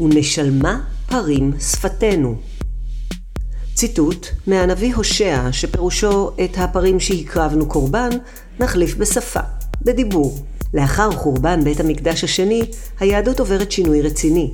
[0.00, 2.38] ונשלמה פרים שפתנו.
[3.78, 8.08] ציטוט מהנביא הושע, שפירושו את הפרים שהקרבנו קורבן,
[8.60, 9.40] נחליף בשפה,
[9.82, 10.38] בדיבור.
[10.74, 12.62] לאחר חורבן בית המקדש השני,
[13.00, 14.52] היהדות עוברת שינוי רציני.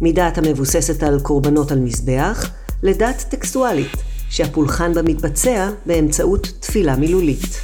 [0.00, 2.50] מדת המבוססת על קורבנות על מזבח,
[2.82, 3.96] לדת טקסטואלית,
[4.30, 7.60] שהפולחן בה מתבצע באמצעות תפילה מילולית.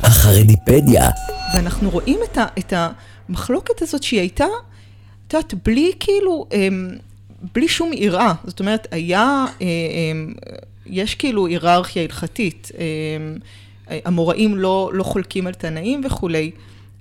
[0.00, 1.10] החרדיפדיה,
[1.54, 4.46] ואנחנו רואים את, ה, את המחלוקת הזאת שהיא הייתה,
[5.26, 6.90] את יודעת, בלי כאילו, אמ,
[7.54, 8.34] בלי שום יראה.
[8.44, 10.32] זאת אומרת, היה, אמ,
[10.86, 12.68] יש כאילו היררכיה הלכתית.
[12.74, 13.38] אמ,
[14.04, 16.50] המוראים לא, לא חולקים על תנאים וכולי,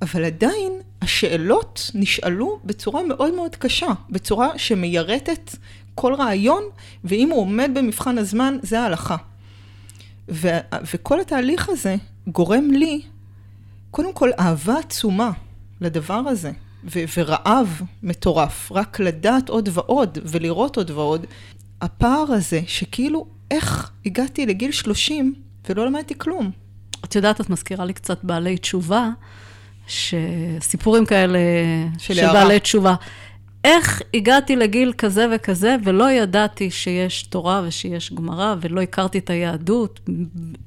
[0.02, 5.56] אבל עדיין השאלות נשאלו בצורה מאוד מאוד קשה, בצורה שמיירטת
[5.96, 6.64] כל רעיון,
[7.04, 9.16] ואם הוא עומד במבחן הזמן, זה ההלכה.
[10.30, 10.58] ו-
[10.94, 11.96] וכל התהליך הזה
[12.28, 13.02] גורם לי,
[13.92, 15.32] קודם כל, אהבה עצומה
[15.82, 16.52] לדבר הזה.
[16.84, 21.26] ו- ורעב מטורף, רק לדעת עוד ועוד ולראות עוד ועוד.
[21.82, 25.34] הפער הזה, שכאילו, איך הגעתי לגיל 30
[25.70, 26.52] ולא למדתי כלום?
[27.06, 29.10] את יודעת, את מזכירה לי קצת בעלי תשובה,
[29.88, 31.40] שסיפורים כאלה
[31.98, 32.34] של של.
[32.34, 32.96] בעלי תשובה.
[33.64, 40.00] איך הגעתי לגיל כזה וכזה ולא ידעתי שיש תורה ושיש גמרא ולא הכרתי את היהדות,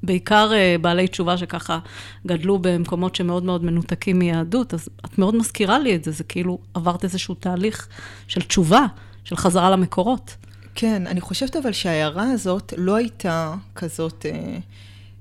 [0.03, 1.79] בעיקר אה, בעלי תשובה שככה
[2.27, 6.59] גדלו במקומות שמאוד מאוד מנותקים מיהדות, אז את מאוד מזכירה לי את זה, זה כאילו
[6.73, 7.87] עברת איזשהו תהליך
[8.27, 8.85] של תשובה,
[9.23, 10.35] של חזרה למקורות.
[10.75, 14.57] כן, אני חושבת אבל שההערה הזאת לא הייתה כזאת, אה,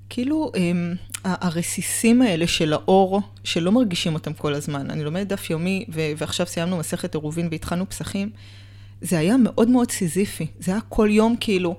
[0.09, 0.73] כאילו אה,
[1.25, 4.91] הרסיסים האלה של האור, שלא מרגישים אותם כל הזמן.
[4.91, 8.31] אני לומדת דף יומי, ו- ועכשיו סיימנו מסכת עירובין והתחלנו פסחים.
[9.01, 10.47] זה היה מאוד מאוד סיזיפי.
[10.61, 11.77] זה היה כל יום כאילו,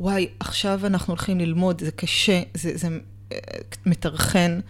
[0.00, 2.88] וואי, עכשיו אנחנו הולכים ללמוד, זה קשה, זה, זה
[3.32, 3.38] אה,
[3.86, 4.60] מטרחן.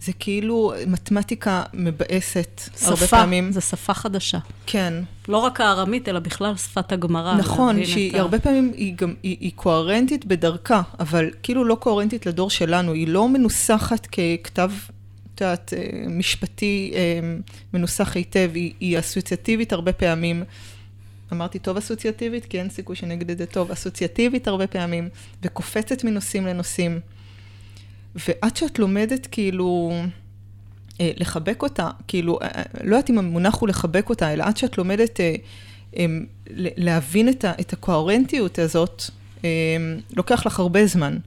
[0.00, 3.52] זה כאילו מתמטיקה מבאסת הרבה שפה, פעמים.
[3.52, 4.38] זה שפה חדשה.
[4.66, 4.94] כן.
[5.28, 7.36] לא רק הארמית, אלא בכלל שפת הגמרא.
[7.36, 12.26] נכון, שהיא ה- הרבה פעמים, היא גם, היא, היא קוהרנטית בדרכה, אבל כאילו לא קוהרנטית
[12.26, 14.70] לדור שלנו, היא לא מנוסחת ככתב,
[15.34, 17.20] את יודעת, אה, משפטי אה,
[17.74, 20.44] מנוסח היטב, היא, היא אסוציאטיבית הרבה פעמים.
[21.32, 25.08] אמרתי טוב אסוציאטיבית, כי אין סיכוי שנגיד את זה טוב, אסוציאטיבית הרבה פעמים,
[25.42, 27.00] וקופצת מנושאים לנושאים.
[28.14, 29.92] ועד שאת לומדת כאילו
[31.00, 34.56] אה, לחבק אותה, כאילו, אה, אה, לא יודעת אם המונח הוא לחבק אותה, אלא עד
[34.56, 35.20] שאת לומדת
[36.50, 39.02] ל- להבין את, הקוהרנטיות הזאת,
[39.44, 39.48] אה,
[40.16, 41.18] לוקח לך הרבה זמן.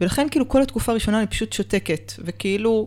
[0.00, 2.86] ולכן כאילו כל התקופה הראשונה אני פשוט שותקת, וכאילו,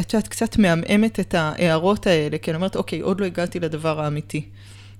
[0.00, 4.00] את יודעת, קצת מעמעמת את ההערות האלה, כי אני אומרת, אוקיי, עוד לא הגעתי לדבר
[4.00, 4.44] האמיתי.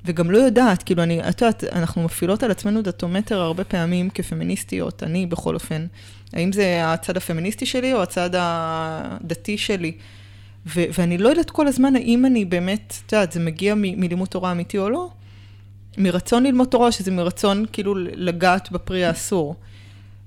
[0.04, 5.02] וגם לא יודעת, כאילו, אני, את יודעת, אנחנו מפעילות על עצמנו דתומטר הרבה פעמים כפמיניסטיות,
[5.02, 5.86] אני בכל אופן.
[6.32, 9.92] האם זה הצד הפמיניסטי שלי או הצד הדתי שלי?
[10.66, 14.28] ו- ואני לא יודעת כל הזמן האם אני באמת, את יודעת, זה מגיע מ- מלימוד
[14.28, 15.08] תורה אמיתי או לא,
[15.98, 19.54] מרצון ללמוד תורה, שזה מרצון כאילו לגעת בפרי האסור.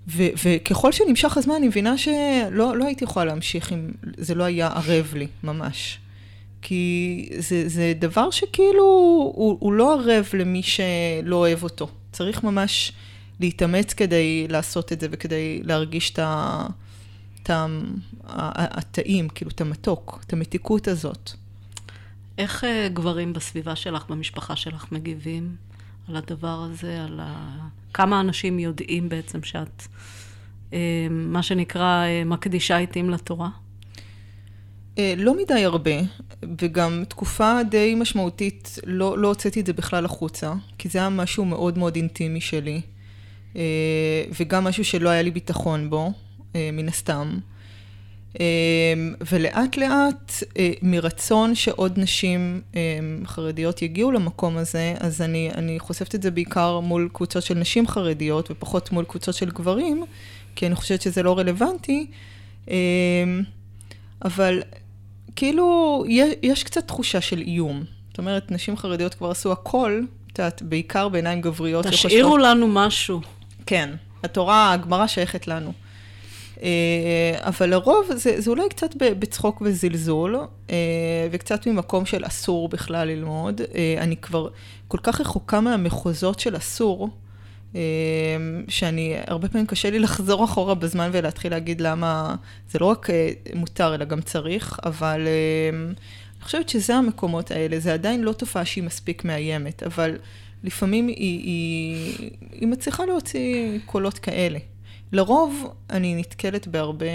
[0.08, 4.68] ו- וככל שנמשך הזמן, אני מבינה שלא לא הייתי יכולה להמשיך אם זה לא היה
[4.68, 5.98] ערב לי, ממש.
[6.62, 8.84] כי זה, זה דבר שכאילו,
[9.36, 11.88] הוא, הוא לא ערב למי שלא אוהב אותו.
[12.12, 12.92] צריך ממש
[13.42, 16.68] להתאמץ כדי לעשות את זה וכדי להרגיש את ה-
[17.44, 17.66] את ה-
[18.28, 21.32] ה- הטעים, כאילו, את המתוק, את המתיקות הזאת.
[22.38, 25.56] איך אה, גברים בסביבה שלך, במשפחה שלך, מגיבים
[26.08, 27.58] על הדבר הזה, על ה...
[27.94, 29.84] כמה אנשים יודעים בעצם שאת,
[30.74, 33.50] אה, מה שנקרא, אה, מקדישה עיתים לתורה?
[35.18, 35.92] לא מדי הרבה,
[36.62, 41.46] וגם תקופה די משמעותית, לא, לא הוצאתי את זה בכלל החוצה, כי זה היה משהו
[41.46, 42.82] מאוד מאוד אינטימי שלי,
[44.40, 46.12] וגם משהו שלא היה לי ביטחון בו,
[46.56, 47.40] אה, מן הסתם.
[48.40, 48.46] אה,
[49.32, 52.82] ולאט לאט, אה, מרצון שעוד נשים אה,
[53.26, 57.88] חרדיות יגיעו למקום הזה, אז אני, אני חושפת את זה בעיקר מול קבוצות של נשים
[57.88, 60.04] חרדיות, ופחות מול קבוצות של גברים,
[60.56, 62.08] כי אני חושבת שזה לא רלוונטי.
[62.70, 62.76] אה,
[64.26, 64.62] אבל
[65.36, 67.84] כאילו, יש, יש קצת תחושה של איום.
[68.10, 70.02] זאת אומרת, נשים חרדיות כבר עשו הכל,
[70.34, 71.86] את יודעת, בעיקר בעיניים גבריות.
[71.86, 73.22] תשאירו לנו משהו.
[73.66, 73.90] כן,
[74.24, 75.74] התורה, הגמרא שייכת לנו.
[76.62, 80.36] אה, אבל לרוב זה, זה אולי קצת בצחוק וזלזול,
[80.70, 83.62] אה, וקצת ממקום של אסור בכלל ללמוד.
[83.76, 84.50] אה, אני כבר
[84.88, 87.10] כל כך רחוקה מהמחוזות של אסור,
[88.68, 92.36] שאני, הרבה פעמים קשה לי לחזור אחורה בזמן ולהתחיל להגיד למה
[92.72, 93.10] זה לא רק
[93.56, 95.28] מותר, אלא גם צריך, אבל
[96.36, 100.18] אני חושבת שזה המקומות האלה, זה עדיין לא תופעה שהיא מספיק מאיימת, אבל
[100.64, 104.60] לפעמים היא, היא, היא מצליחה להוציא קולות כאלה.
[105.12, 107.06] לרוב אני נתקלת בהרבה,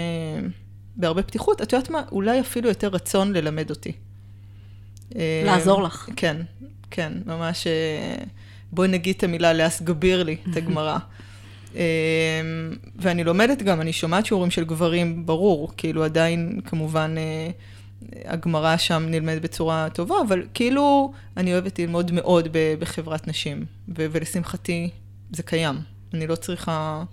[0.95, 2.01] בהרבה פתיחות, את יודעת מה?
[2.11, 3.91] אולי אפילו יותר רצון ללמד אותי.
[5.15, 6.09] אה, לעזור לך.
[6.15, 6.37] כן,
[6.91, 8.23] כן, ממש, אה,
[8.71, 10.97] בואי נגיד את המילה להסגביר לי את הגמרא.
[11.75, 11.81] אה,
[12.95, 17.49] ואני לומדת גם, אני שומעת שיעורים של גברים, ברור, כאילו עדיין כמובן אה,
[18.25, 22.47] הגמרא שם נלמדת בצורה טובה, אבל כאילו אני אוהבת ללמוד מאוד
[22.79, 23.65] בחברת נשים,
[23.97, 24.89] ו- ולשמחתי
[25.31, 25.75] זה קיים.
[26.13, 27.03] אני לא צריכה,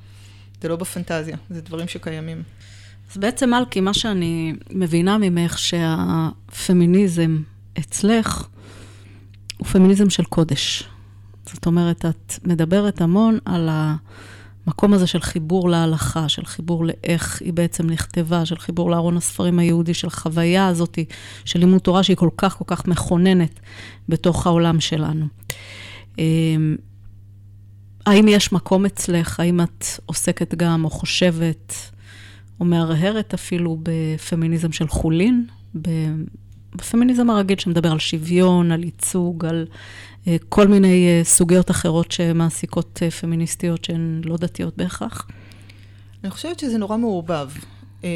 [0.62, 2.42] זה לא בפנטזיה, זה דברים שקיימים.
[3.12, 7.42] אז בעצם, מלכי, מה שאני מבינה ממך, שהפמיניזם
[7.78, 8.46] אצלך
[9.56, 10.88] הוא פמיניזם של קודש.
[11.46, 13.68] זאת אומרת, את מדברת המון על
[14.66, 19.58] המקום הזה של חיבור להלכה, של חיבור לאיך היא בעצם נכתבה, של חיבור לארון הספרים
[19.58, 20.98] היהודי, של חוויה הזאת
[21.44, 23.60] של לימוד תורה שהיא כל כך כל כך מכוננת
[24.08, 25.26] בתוך העולם שלנו.
[26.18, 26.76] אמ,
[28.06, 29.40] האם יש מקום אצלך?
[29.40, 31.74] האם את עוסקת גם או חושבת
[32.60, 35.46] או מהרהרת אפילו בפמיניזם של חולין,
[36.74, 39.66] בפמיניזם הרגיל שמדבר על שוויון, על ייצוג, על
[40.28, 45.28] אה, כל מיני אה, סוגיות אחרות שמעסיקות אה, פמיניסטיות שהן לא דתיות בהכרח?
[46.24, 47.50] אני חושבת שזה נורא מעורבב.
[48.04, 48.08] אמ,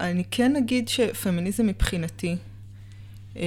[0.00, 2.36] אני כן אגיד שפמיניזם מבחינתי,
[3.36, 3.42] אמ,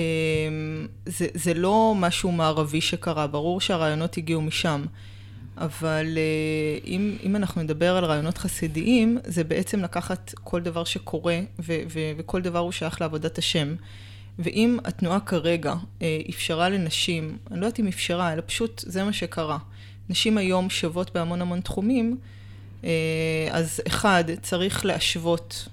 [1.06, 4.86] זה, זה לא משהו מערבי שקרה, ברור שהרעיונות הגיעו משם.
[5.58, 6.18] אבל
[6.86, 12.00] אם, אם אנחנו נדבר על רעיונות חסידיים, זה בעצם לקחת כל דבר שקורה, ו, ו,
[12.18, 13.76] וכל דבר הוא שייך לעבודת השם.
[14.40, 19.14] ואם התנועה כרגע אה, אפשרה לנשים, אני לא יודעת אם אפשרה, אלא פשוט זה מה
[19.14, 19.58] שקרה.
[20.10, 22.18] נשים היום שוות בהמון המון תחומים,
[22.84, 22.90] אה,
[23.52, 25.68] אז אחד, צריך להשוות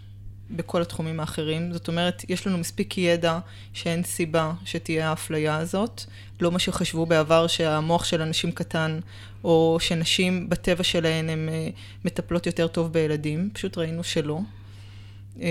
[0.51, 1.73] בכל התחומים האחרים.
[1.73, 3.39] זאת אומרת, יש לנו מספיק ידע
[3.73, 6.05] שאין סיבה שתהיה האפליה הזאת.
[6.41, 9.01] לא מה שחשבו בעבר שהמוח של אנשים קטן,
[9.45, 11.69] או שנשים בטבע שלהן הן אה,
[12.05, 13.51] מטפלות יותר טוב בילדים.
[13.53, 14.41] פשוט ראינו שלא.
[15.41, 15.47] אמ,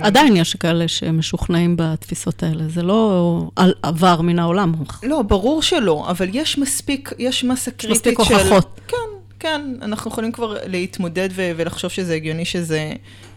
[0.00, 3.50] עדיין יש כאלה שמשוכנעים בתפיסות האלה, זה לא
[3.82, 4.74] עבר מן העולם.
[5.02, 8.10] לא, ברור שלא, אבל יש מספיק, יש מסה קריטית של...
[8.10, 8.80] מספיק הוכחות.
[8.88, 8.96] כן,
[9.40, 12.92] כן, אנחנו יכולים כבר להתמודד ו- ולחשוב שזה הגיוני שזה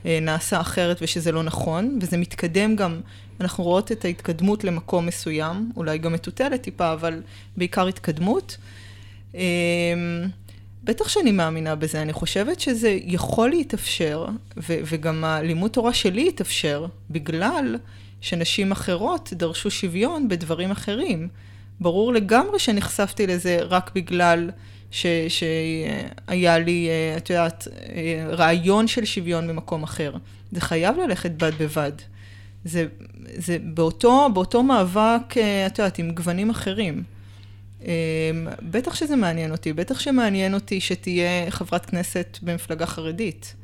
[0.06, 3.02] אה, נעשה אחרת ושזה לא נכון, וזה מתקדם גם,
[3.42, 7.22] אנחנו רואות את ההתקדמות למקום מסוים, אולי גם מטוטלת טיפה, אבל
[7.58, 8.58] בעיקר התקדמות.
[10.84, 14.26] בטח שאני מאמינה בזה, אני חושבת שזה יכול להתאפשר,
[14.58, 17.78] ו- וגם הלימוד תורה שלי התאפשר, בגלל
[18.22, 21.28] שנשים אחרות דרשו שוויון בדברים אחרים.
[21.80, 24.50] ברור לגמרי שנחשפתי לזה רק בגלל
[24.92, 30.14] ש- שהיה לי, אה, את יודעת, אה, רעיון של שוויון במקום אחר.
[30.52, 31.92] זה חייב ללכת בד בבד.
[32.66, 32.88] זה,
[33.36, 37.04] זה באותו, באותו מאבק, אה, את יודעת, עם גוונים אחרים.
[37.86, 43.56] אמ, בטח שזה מעניין אותי, בטח שמעניין אותי שתהיה חברת כנסת במפלגה חרדית.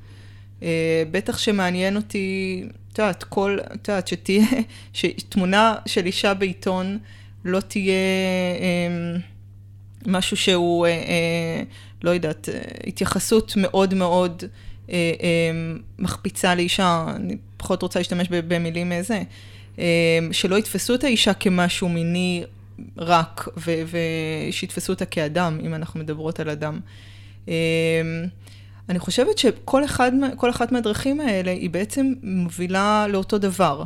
[0.64, 4.46] אה, בטח שמעניין אותי, את יודעת, כל, את יודעת, שתהיה,
[4.94, 6.98] שתמונה של אישה בעיתון
[7.46, 7.94] לא תהיה
[8.60, 9.20] אמ,
[10.08, 11.64] משהו שהוא, אה, אה,
[12.04, 12.50] לא יודעת,
[12.88, 14.44] התייחסות מאוד מאוד
[14.90, 14.96] אמ,
[16.00, 19.22] מחפיצה לאישה, אני פחות רוצה להשתמש במילים זה,
[20.32, 22.44] שלא יתפסו את האישה כמשהו מיני
[22.98, 26.80] רק, ושיתפסו אותה כאדם, אם אנחנו מדברות על אדם.
[27.48, 27.54] אמ,
[28.90, 30.12] אני חושבת שכל אחד,
[30.50, 33.84] אחת מהדרכים האלה היא בעצם מובילה לאותו דבר.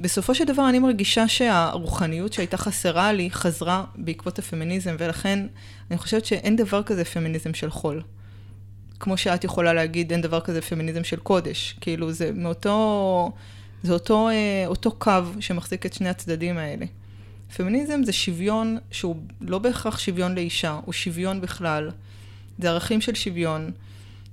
[0.00, 5.46] בסופו של דבר אני מרגישה שהרוחניות שהייתה חסרה לי חזרה בעקבות הפמיניזם, ולכן
[5.90, 8.02] אני חושבת שאין דבר כזה פמיניזם של חול.
[9.00, 11.76] כמו שאת יכולה להגיד, אין דבר כזה פמיניזם של קודש.
[11.80, 13.32] כאילו, זה מאותו,
[13.82, 16.86] זה אותו, אה, אותו קו שמחזיק את שני הצדדים האלה.
[17.56, 21.90] פמיניזם זה שוויון שהוא לא בהכרח שוויון לאישה, הוא שוויון בכלל.
[22.58, 23.70] זה ערכים של שוויון.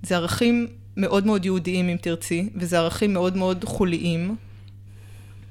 [0.04, 4.36] זה ערכים מאוד מאוד יהודיים, אם תרצי, וזה ערכים מאוד מאוד חוליים.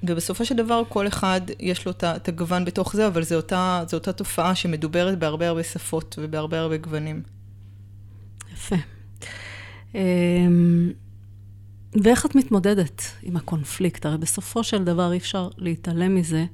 [0.02, 4.12] ובסופו של דבר, כל אחד יש לו את הגוון בתוך זה, אבל זו אותה, אותה
[4.12, 7.22] תופעה שמדוברת בהרבה הרבה שפות ובהרבה הרבה גוונים.
[8.52, 8.76] יפה.
[9.94, 10.92] אמ,
[12.02, 14.06] ואיך את מתמודדת עם הקונפליקט?
[14.06, 16.44] הרי בסופו של דבר אי אפשר להתעלם מזה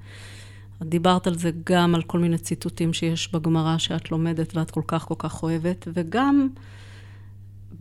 [0.83, 4.83] את דיברת על זה גם על כל מיני ציטוטים שיש בגמרא שאת לומדת ואת כל
[4.87, 6.49] כך כל כך אוהבת, וגם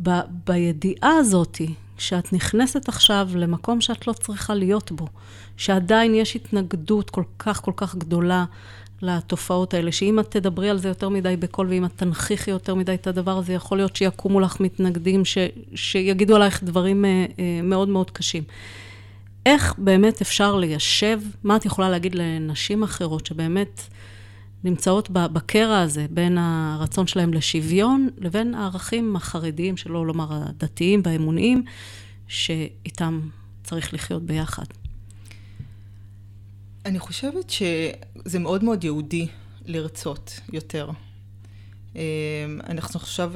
[0.04, 5.08] ב- בידיעה הזאתי, שאת נכנסת עכשיו למקום שאת לא צריכה להיות בו,
[5.58, 8.46] שעדיין יש התנגדות כל כך כל כך גדולה
[9.02, 12.94] לתופעות האלה, שאם את תדברי על זה יותר מדי בקול, ואם את תנכיחי יותר מדי
[12.94, 15.38] את הדבר הזה, יכול להיות שיקומו לך מתנגדים ש,
[15.76, 18.44] שיגידו עלייך דברים אה, אה, מאוד מאוד קשים.
[19.46, 23.82] איך באמת אפשר ליישב, מה את יכולה להגיד לנשים אחרות שבאמת
[24.64, 31.64] נמצאות בקרע הזה בין הרצון שלהם לשוויון לבין הערכים החרדיים, שלא לומר הדתיים והאמוניים,
[32.28, 33.20] שאיתם
[33.64, 34.66] צריך לחיות ביחד?
[36.86, 39.28] אני חושבת שזה מאוד מאוד יהודי
[39.66, 40.90] לרצות יותר.
[41.96, 42.02] אמ,
[42.70, 43.32] אנחנו עכשיו,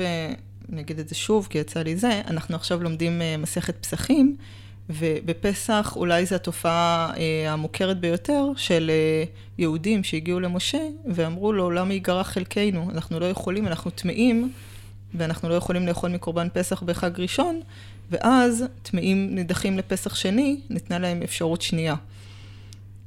[0.72, 4.38] אני אגיד את זה שוב, כי יצא לי זה, אנחנו עכשיו לומדים אה, מסכת פסחים,
[4.90, 9.24] ובפסח אולי זו התופעה אה, המוכרת ביותר של אה,
[9.58, 10.82] יהודים שהגיעו למשה
[11.14, 12.90] ואמרו לו, למה ייגרע חלקנו?
[12.92, 14.52] אנחנו לא יכולים, אנחנו טמאים,
[15.14, 17.62] ואנחנו לא יכולים לאכול מקורבן פסח בחג ראשון,
[18.12, 21.96] ואז טמאים נדחים לפסח שני, ניתנה להם אפשרות שנייה.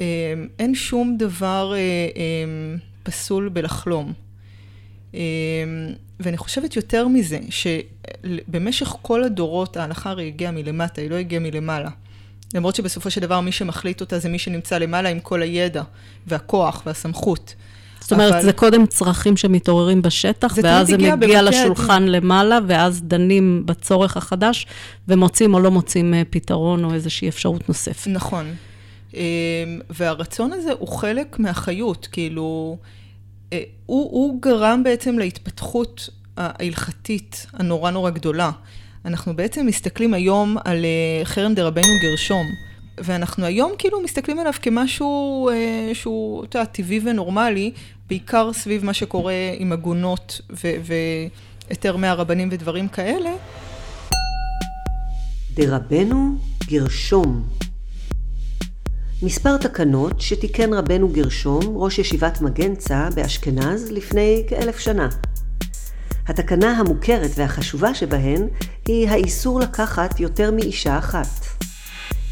[0.01, 4.13] אה, אין שום דבר אה, אה, פסול בלחלום.
[6.23, 11.43] אה, ואני חושבת יותר מזה, שבמשך כל הדורות ההלכה הרי הגיעה מלמטה, היא לא הגיעה
[11.43, 11.91] מלמעלה.
[12.55, 15.83] למרות שבסופו של דבר מי שמחליט אותה זה מי שנמצא למעלה עם כל הידע
[16.27, 17.55] והכוח והסמכות.
[18.01, 18.43] זאת אומרת, אבל...
[18.43, 22.13] זה קודם צרכים שמתעוררים בשטח, ואז זה מגיע לשולחן הדין.
[22.13, 24.67] למעלה, ואז דנים בצורך החדש,
[25.09, 28.11] ומוצאים או לא מוצאים אה, פתרון או איזושהי אפשרות נוספת.
[28.11, 28.55] נכון.
[29.91, 32.77] והרצון הזה הוא חלק מהחיות, כאילו,
[33.87, 38.51] הוא, הוא גרם בעצם להתפתחות ההלכתית הנורא נורא גדולה.
[39.05, 40.85] אנחנו בעצם מסתכלים היום על
[41.25, 42.47] חרם דרבנו גרשום.
[42.99, 47.73] ואנחנו היום כאילו מסתכלים עליו כמשהו אה, שהוא, אתה יודע, טבעי ונורמלי,
[48.09, 50.41] בעיקר סביב מה שקורה עם עגונות
[51.69, 53.31] והיתר מהרבנים ודברים כאלה.
[55.55, 57.43] דרבנו גרשום
[59.23, 65.09] מספר תקנות שתיקן רבנו גרשום, ראש ישיבת מגנצה באשכנז, לפני כאלף שנה.
[66.29, 68.49] התקנה המוכרת והחשובה שבהן
[68.89, 71.27] היא האיסור לקחת יותר מאישה אחת.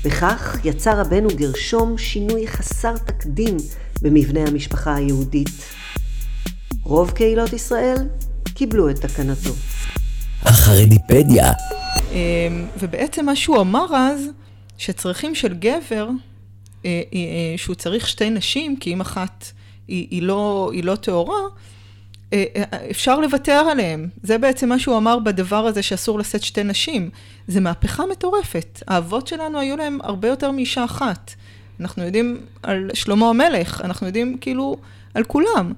[0.04, 3.56] בכך יצר רבנו גרשום שינוי חסר תקדים
[4.02, 5.48] במבנה המשפחה היהודית.
[6.82, 7.96] רוב קהילות ישראל
[8.54, 9.52] קיבלו את תקנתו.
[10.42, 11.52] החרדיפדיה.
[12.12, 14.20] אמ, ובעצם מה שהוא אמר אז,
[14.78, 16.08] שצרכים של גבר,
[17.56, 19.46] שהוא צריך שתי נשים, כי אם אחת
[19.88, 21.40] היא, היא לא, היא לא טהורה,
[22.32, 22.44] אה,
[22.90, 24.08] אפשר לוותר עליהם.
[24.22, 27.10] זה בעצם מה שהוא אמר בדבר הזה שאסור לשאת שתי נשים.
[27.48, 28.82] זה מהפכה מטורפת.
[28.86, 31.34] האבות שלנו היו להם הרבה יותר מאישה אחת.
[31.80, 34.76] אנחנו יודעים על שלמה המלך, אנחנו יודעים כאילו
[35.14, 35.72] על כולם.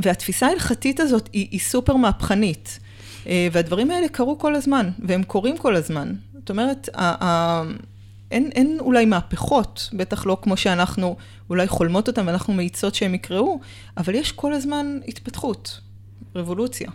[0.00, 2.78] והתפיסה ההלכתית הזאת היא, היא סופר מהפכנית.
[3.26, 6.12] אה, והדברים האלה קרו כל הזמן, והם קורים כל הזמן.
[6.34, 6.88] זאת אומרת,
[8.30, 11.16] אין, אין אולי מהפכות, בטח לא כמו שאנחנו
[11.50, 13.60] אולי חולמות אותן ואנחנו מאיצות שהם יקראו,
[13.96, 15.80] אבל יש כל הזמן התפתחות,
[16.34, 16.90] רבולוציה.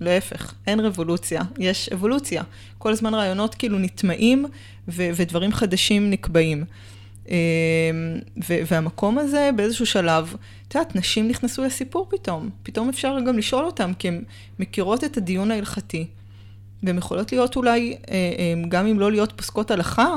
[0.00, 2.42] להפך, אין רבולוציה, יש אבולוציה.
[2.78, 4.46] כל הזמן רעיונות כאילו נטמעים
[4.88, 6.64] ו- ודברים חדשים נקבעים.
[7.28, 7.34] אמ,
[8.48, 10.34] ו- והמקום הזה באיזשהו שלב,
[10.68, 12.50] את יודעת, נשים נכנסו לסיפור פתאום.
[12.62, 14.22] פתאום אפשר גם לשאול אותם, כי הן
[14.58, 16.06] מכירות את הדיון ההלכתי,
[16.82, 20.14] והן יכולות להיות אולי, אה, אה, גם אם לא להיות פוסקות הלכה,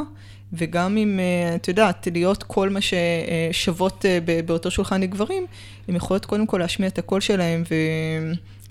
[0.54, 5.46] וגם אם, אה, את יודעת, להיות כל מה ששוות אה, באותו שולחן לגברים,
[5.88, 7.64] הן יכולות קודם כל להשמיע את הקול שלהן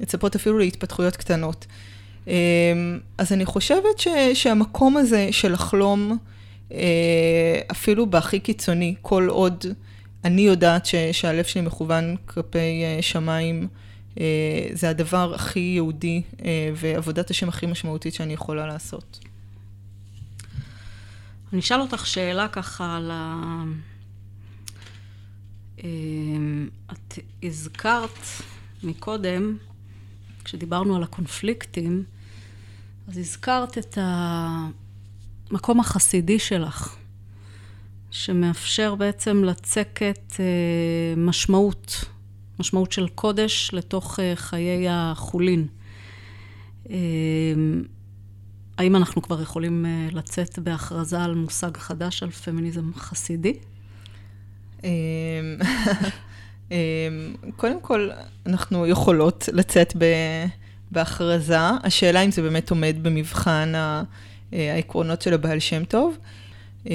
[0.01, 1.67] ולצפות אפילו להתפתחויות קטנות.
[2.29, 2.35] אה,
[3.19, 6.19] אז אני חושבת ש, שהמקום הזה של לחלום,
[7.71, 9.65] אפילו בהכי קיצוני, כל עוד
[10.25, 13.69] אני יודעת ש, שהלב שלי מכוון כלפי שמיים,
[14.73, 16.23] זה הדבר הכי יהודי
[16.75, 19.30] ועבודת השם הכי משמעותית שאני יכולה לעשות.
[21.53, 23.63] אני אשאל אותך שאלה ככה על ה...
[25.85, 28.19] אמ, את הזכרת
[28.83, 29.57] מקודם,
[30.45, 32.05] כשדיברנו על הקונפליקטים,
[33.09, 33.99] אז הזכרת את
[35.51, 36.97] המקום החסידי שלך,
[38.11, 42.05] שמאפשר בעצם לצקת אה, משמעות,
[42.61, 45.67] משמעות של קודש לתוך אה, חיי החולין.
[48.81, 53.55] האם אנחנו כבר יכולים אה, לצאת בהכרזה על מושג חדש, על פמיניזם חסידי?
[54.85, 54.89] אמ,
[56.71, 56.77] אמ,
[57.57, 58.11] קודם כל,
[58.47, 59.97] אנחנו יכולות לצאת
[60.91, 61.59] בהכרזה.
[61.83, 64.03] השאלה אם זה באמת עומד במבחן אה,
[64.53, 66.19] העקרונות של הבעל שם טוב.
[66.87, 66.93] אמ,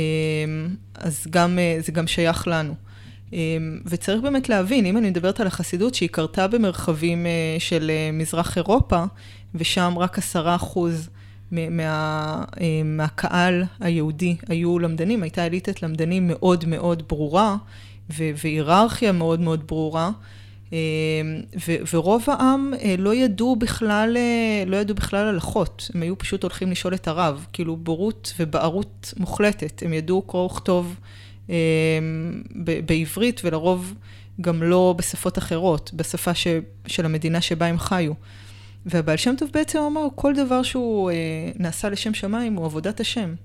[0.96, 2.76] אז גם, אה, זה גם שייך לנו.
[3.86, 7.26] וצריך באמת להבין, אם אני מדברת על החסידות שהיא קרתה במרחבים
[7.60, 9.04] של מזרח אירופה,
[9.56, 11.10] ושם רק עשרה אחוז
[11.52, 17.56] מה, אה, מהקהל היהודי היו למדנים, הייתה אליטת למדנים מאוד מאוד ברורה,
[18.10, 20.12] והיררכיה מאוד מאוד ברורה.
[20.74, 20.78] אה,
[21.68, 24.18] ו- ורוב העם אה, לא ידעו בכלל,
[24.68, 29.84] לא ידעו בכלל הלכות, הם היו פשוט הולכים לשאול את הרב, כאילו בורות ובערות מוחלטת,
[29.86, 30.96] הם ידעו קרוא וכתוב
[32.64, 33.94] ב- בעברית ולרוב
[34.42, 36.48] גם לא בשפות אחרות, בשפה ש-
[36.88, 38.14] של המדינה שבה הם חיו.
[38.86, 41.16] והבעל שם טוב בעצם אמר, כל דבר שהוא אה,
[41.60, 43.36] נעשה לשם שמיים הוא עבודת השם.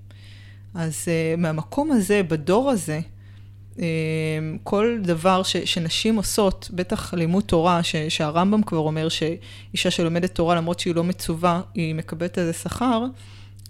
[0.73, 2.99] אז אה, מהמקום הזה, בדור הזה,
[3.79, 3.85] אה,
[4.63, 10.55] כל דבר ש, שנשים עושות, בטח לימוד תורה, ש, שהרמב"ם כבר אומר שאישה שלומדת תורה
[10.55, 13.05] למרות שהיא לא מצווה, היא מקבלת איזה שכר,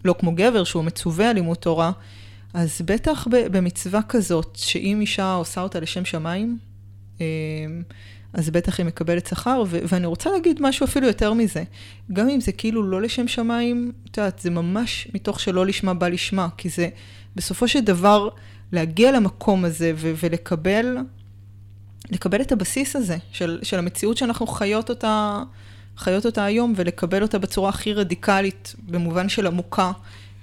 [0.06, 1.92] לא כמו גבר שהוא מצווה על לימוד תורה,
[2.54, 6.58] אז בטח במצווה כזאת, שאם אישה עושה אותה לשם שמיים,
[7.22, 7.26] אה,
[8.34, 11.64] אז בטח היא מקבלת שכר, ו- ואני רוצה להגיד משהו אפילו יותר מזה.
[12.14, 16.08] גם אם זה כאילו לא לשם שמיים, את יודעת, זה ממש מתוך שלא לשמה בא
[16.08, 16.90] לשמה, כי זה
[17.36, 18.30] בסופו של דבר
[18.72, 20.98] להגיע למקום הזה ו- ולקבל,
[22.10, 25.44] לקבל את הבסיס הזה של, של המציאות שאנחנו חיות אותה,
[25.98, 29.92] חיות אותה היום, ולקבל אותה בצורה הכי רדיקלית, במובן של עמוקה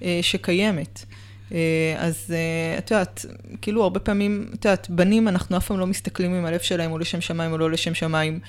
[0.03, 1.05] אה, שקיימת.
[1.53, 3.27] אה, אז אה, את יודעת,
[3.63, 7.01] כאילו הרבה פעמים, את יודעת, בנים, אנחנו אף פעם לא מסתכלים אם הלב שלהם הוא
[7.01, 8.41] לשם שמיים או לא לשם שמיים.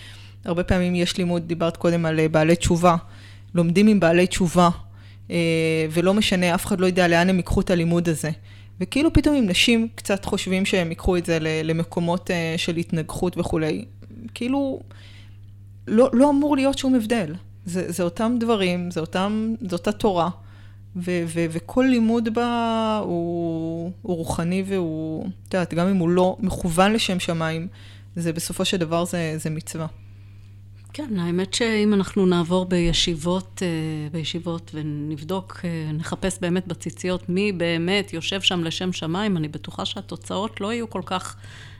[0.45, 2.95] הרבה פעמים יש לימוד, דיברת קודם על אה, בעלי תשובה.
[3.55, 4.69] לומדים עם בעלי תשובה,
[5.91, 8.29] ולא משנה, אף אחד לא יודע לאן הם ייקחו את הלימוד הזה.
[8.79, 13.85] וכאילו פתאום אם נשים קצת חושבים שהם ייקחו את זה למקומות של התנגחות וכולי,
[14.33, 14.79] כאילו
[15.87, 17.35] לא, לא אמור להיות שום הבדל.
[17.65, 20.29] זה, זה אותם דברים, זה, אותם, זה אותה תורה,
[20.95, 26.37] ו, ו, וכל לימוד בה הוא, הוא רוחני והוא, את יודעת, גם אם הוא לא
[26.39, 27.67] מכוון לשם שמיים,
[28.15, 29.87] זה בסופו של דבר זה, זה מצווה.
[30.93, 38.13] כן, האמת שאם אנחנו נעבור בישיבות, אה, בישיבות ונבדוק, אה, נחפש באמת בציציות מי באמת
[38.13, 41.35] יושב שם לשם שמיים, אני בטוחה שהתוצאות לא יהיו כל כך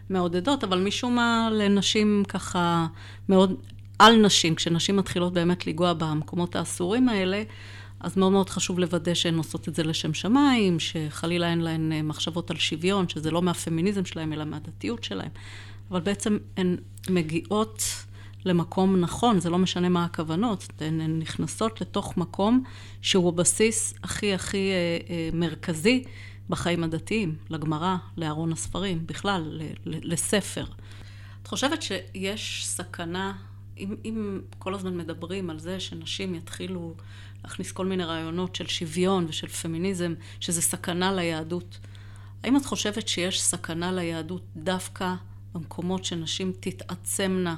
[0.09, 2.87] מעודדות, אבל משום מה לנשים ככה
[3.29, 3.55] מאוד,
[3.99, 7.43] על נשים, כשנשים מתחילות באמת לנגוע במקומות האסורים האלה,
[7.99, 12.01] אז מאוד מאוד חשוב לוודא שהן עושות את זה לשם שמיים, שחלילה אין להן אה,
[12.01, 15.29] מחשבות על שוויון, שזה לא מהפמיניזם שלהן, אלא מהדתיות שלהן.
[15.91, 16.77] אבל בעצם הן
[17.09, 17.83] מגיעות
[18.45, 22.63] למקום נכון, זה לא משנה מה הכוונות, הן נכנסות לתוך מקום
[23.01, 26.03] שהוא הבסיס הכי הכי אה, אה, מרכזי
[26.49, 30.65] בחיים הדתיים, לגמרא, לארון הספרים, בכלל, לספר.
[31.41, 33.33] את חושבת שיש סכנה,
[33.79, 36.93] אם, אם כל הזמן מדברים על זה שנשים יתחילו
[37.43, 41.79] להכניס כל מיני רעיונות של שוויון ושל פמיניזם, שזה סכנה ליהדות,
[42.43, 45.13] האם את חושבת שיש סכנה ליהדות דווקא
[45.53, 47.55] במקומות שנשים תתעצמנה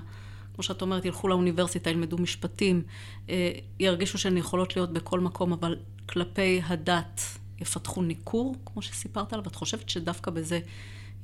[0.54, 2.84] כמו שאת אומרת, ילכו לאוניברסיטה, ילמדו משפטים,
[3.30, 7.22] אה, ירגישו שהן יכולות להיות בכל מקום, אבל כלפי הדת
[7.60, 9.46] יפתחו ניכור, כמו שסיפרת עליו.
[9.48, 10.60] את חושבת שדווקא בזה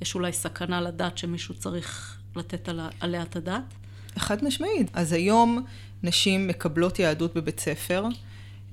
[0.01, 2.69] יש אולי סכנה לדת שמישהו צריך לתת
[2.99, 3.73] עליה את הדעת?
[4.17, 4.91] חד משמעית.
[4.93, 5.65] אז היום
[6.03, 8.05] נשים מקבלות יהדות בבית ספר.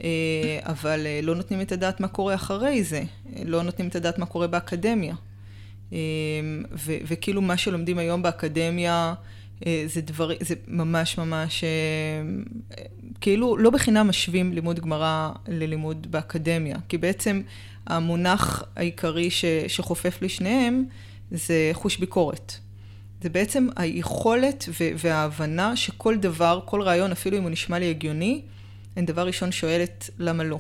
[0.03, 3.03] אה, אבל אה, לא נותנים את הדעת מה קורה אחרי זה,
[3.45, 5.14] לא נותנים את הדעת מה קורה באקדמיה.
[7.07, 9.14] וכאילו מה שלומדים היום באקדמיה
[9.66, 11.68] אה, זה דבר, זה ממש ממש, אה,
[13.20, 17.42] כאילו לא בחינם משווים לימוד גמרא ללימוד באקדמיה, כי בעצם
[17.86, 20.84] המונח העיקרי ש, שחופף לשניהם
[21.30, 22.53] זה חוש ביקורת.
[23.25, 24.68] זה בעצם היכולת
[24.99, 28.43] וההבנה שכל דבר, כל רעיון, אפילו אם הוא נשמע לי הגיוני,
[28.97, 30.59] אני דבר ראשון שואלת למה לא.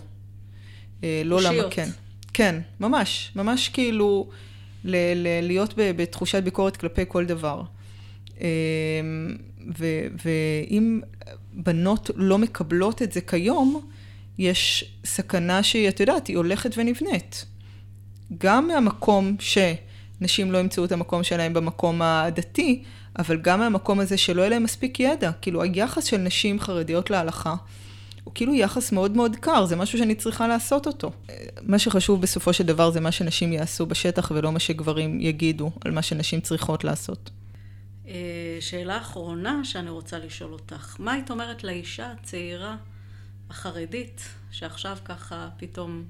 [1.02, 1.88] אה, לא למה כן.
[2.34, 4.28] כן, ממש, ממש כאילו
[4.84, 7.62] להיות בתחושת ביקורת כלפי כל דבר.
[8.40, 8.46] אמ,
[10.24, 11.00] ואם
[11.52, 13.90] בנות לא מקבלות את זה כיום,
[14.38, 17.44] יש סכנה שהיא, את יודעת, היא הולכת ונבנית.
[18.38, 19.36] גם מהמקום
[20.18, 22.82] שנשים לא ימצאו את המקום שלהם במקום הדתי,
[23.18, 25.30] אבל גם מהמקום הזה שלא יהיה להם מספיק ידע.
[25.42, 27.54] כאילו, היחס של נשים חרדיות להלכה
[28.24, 31.10] הוא כאילו יחס מאוד מאוד קר, זה משהו שאני צריכה לעשות אותו.
[31.62, 35.90] מה שחשוב בסופו של דבר זה מה שנשים יעשו בשטח ולא מה שגברים יגידו על
[35.90, 37.30] מה שנשים צריכות לעשות.
[38.06, 38.12] אה,
[38.60, 42.76] שאלה אחרונה שאני רוצה לשאול אותך, מה היית אומרת לאישה הצעירה
[43.50, 46.04] החרדית, שעכשיו ככה פתאום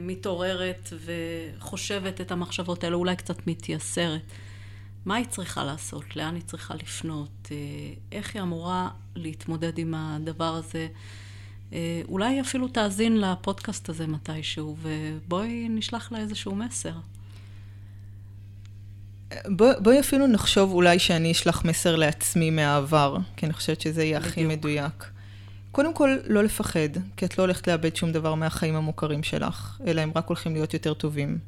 [0.00, 4.22] מתעוררת וחושבת את המחשבות האלה, אולי קצת מתייסרת?
[5.04, 6.16] מה היא צריכה לעשות?
[6.16, 7.48] לאן היא צריכה לפנות?
[7.50, 7.56] אה,
[8.12, 10.88] איך היא אמורה להתמודד עם הדבר הזה?
[11.72, 16.94] אה, אולי אפילו תאזין לפודקאסט הזה מתישהו, ובואי נשלח לה איזשהו מסר.
[19.46, 24.18] בואי בוא אפילו נחשוב אולי שאני אשלח מסר לעצמי מהעבר, כי אני חושבת שזה יהיה
[24.18, 25.10] הכי מדויק.
[25.72, 30.00] קודם כל, לא לפחד, כי את לא הולכת לאבד שום דבר מהחיים המוכרים שלך, אלא
[30.00, 31.38] הם רק הולכים להיות יותר טובים.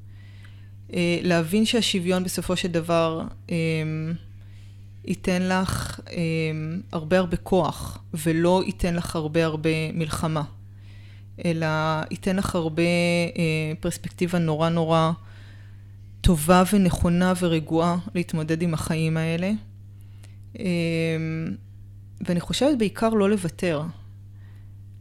[0.93, 3.57] אה, להבין שהשוויון בסופו של דבר אה,
[5.05, 6.17] ייתן לך אה,
[6.93, 10.43] הרבה הרבה כוח, ולא ייתן לך הרבה הרבה מלחמה,
[11.45, 11.67] אלא
[12.11, 12.83] ייתן לך הרבה
[13.81, 15.13] פרספקטיבה נורא נורא
[16.21, 19.51] טובה ונכונה ורגועה להתמודד עם החיים האלה.
[22.21, 23.83] ואני חושבת בעיקר לא לוותר.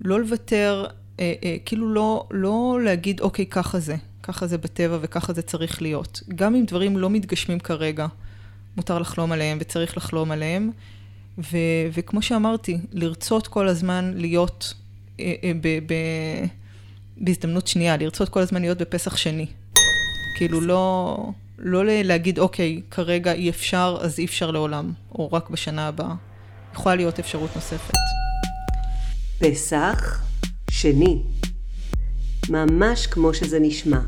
[0.02, 0.86] לא לוותר,
[1.20, 5.82] אה, אה, כאילו לא, לא להגיד, אוקיי, ככה זה, ככה זה בטבע וככה זה צריך
[5.82, 6.22] להיות.
[6.36, 8.08] גם אם דברים לא מתגשמים כרגע,
[8.78, 10.72] מותר לחלום עליהם וצריך לחלום עליהם.
[11.38, 11.58] ו,
[11.94, 14.74] וכמו שאמרתי, לרצות כל הזמן להיות
[15.20, 15.94] אה, אה, ב, ב,
[17.18, 19.46] בהזדמנות שנייה, לרצות כל הזמן להיות בפסח שני.
[20.36, 21.18] כאילו לא,
[21.58, 26.14] לא להגיד, אוקיי, כרגע אי אפשר, אז אי אפשר לעולם, או רק בשנה הבאה.
[26.74, 28.21] יכולה להיות אפשרות נוספת.
[29.42, 30.22] פסח
[30.70, 31.22] שני,
[32.50, 34.00] ממש כמו שזה נשמע.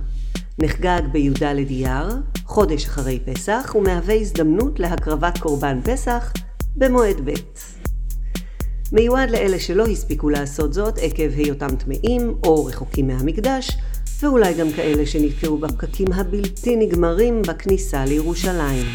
[0.59, 2.09] נחגג בי"ד אייר,
[2.45, 6.33] חודש אחרי פסח, ומהווה הזדמנות להקרבת קורבן פסח
[6.75, 7.33] במועד ב'.
[8.91, 13.77] מיועד לאלה שלא הספיקו לעשות זאת עקב היותם טמאים או רחוקים מהמקדש,
[14.21, 18.85] ואולי גם כאלה שנתקעו בפקקים הבלתי נגמרים בכניסה לירושלים.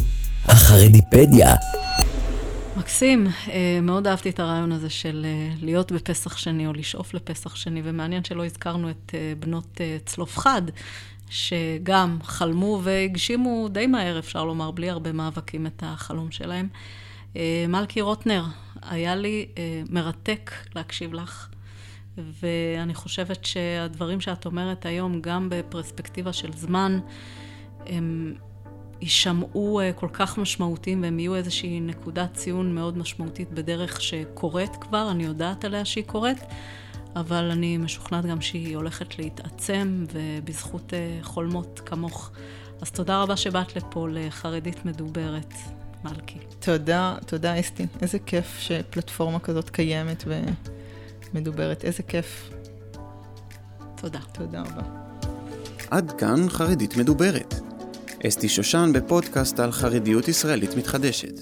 [0.44, 1.54] החרדיפדיה
[2.78, 7.54] מקסים, אה, מאוד אהבתי את הרעיון הזה של אה, להיות בפסח שני או לשאוף לפסח
[7.54, 10.62] שני, ומעניין שלא הזכרנו את אה, בנות צלופחד,
[11.30, 16.68] שגם חלמו והגשימו די מהר, אפשר לומר, בלי הרבה מאבקים את החלום שלהם.
[17.68, 18.44] מלכי רוטנר,
[18.82, 19.46] היה לי
[19.90, 21.48] מרתק להקשיב לך,
[22.18, 27.00] ואני חושבת שהדברים שאת אומרת היום, גם בפרספקטיבה של זמן,
[27.86, 28.34] הם
[29.00, 35.10] יישמעו אה, כל כך משמעותיים והם יהיו איזושהי נקודת ציון מאוד משמעותית בדרך שקורית כבר,
[35.10, 36.38] אני יודעת עליה שהיא קורית,
[37.16, 40.92] אבל אני משוכנעת גם שהיא הולכת להתעצם ובזכות
[41.22, 42.30] חולמות כמוך.
[42.80, 45.54] אז תודה רבה שבאת לפה לחרדית מדוברת.
[46.04, 46.38] מלכי.
[46.60, 47.86] תודה, תודה אסתי.
[48.02, 50.24] איזה כיף שפלטפורמה כזאת קיימת
[51.34, 51.84] ומדוברת.
[51.84, 52.50] איזה כיף.
[53.96, 54.20] תודה.
[54.32, 54.82] תודה רבה.
[55.90, 57.67] עד כאן חרדית מדוברת.
[58.26, 61.40] אסתי שושן בפודקאסט על חרדיות ישראלית מתחדשת.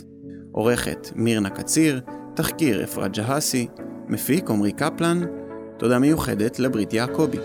[0.52, 2.00] עורכת מירנה קציר,
[2.34, 3.66] תחקיר אפרת ג'הסי,
[4.08, 5.20] מפיק עמרי קפלן,
[5.78, 7.38] תודה מיוחדת לברית יעקבי.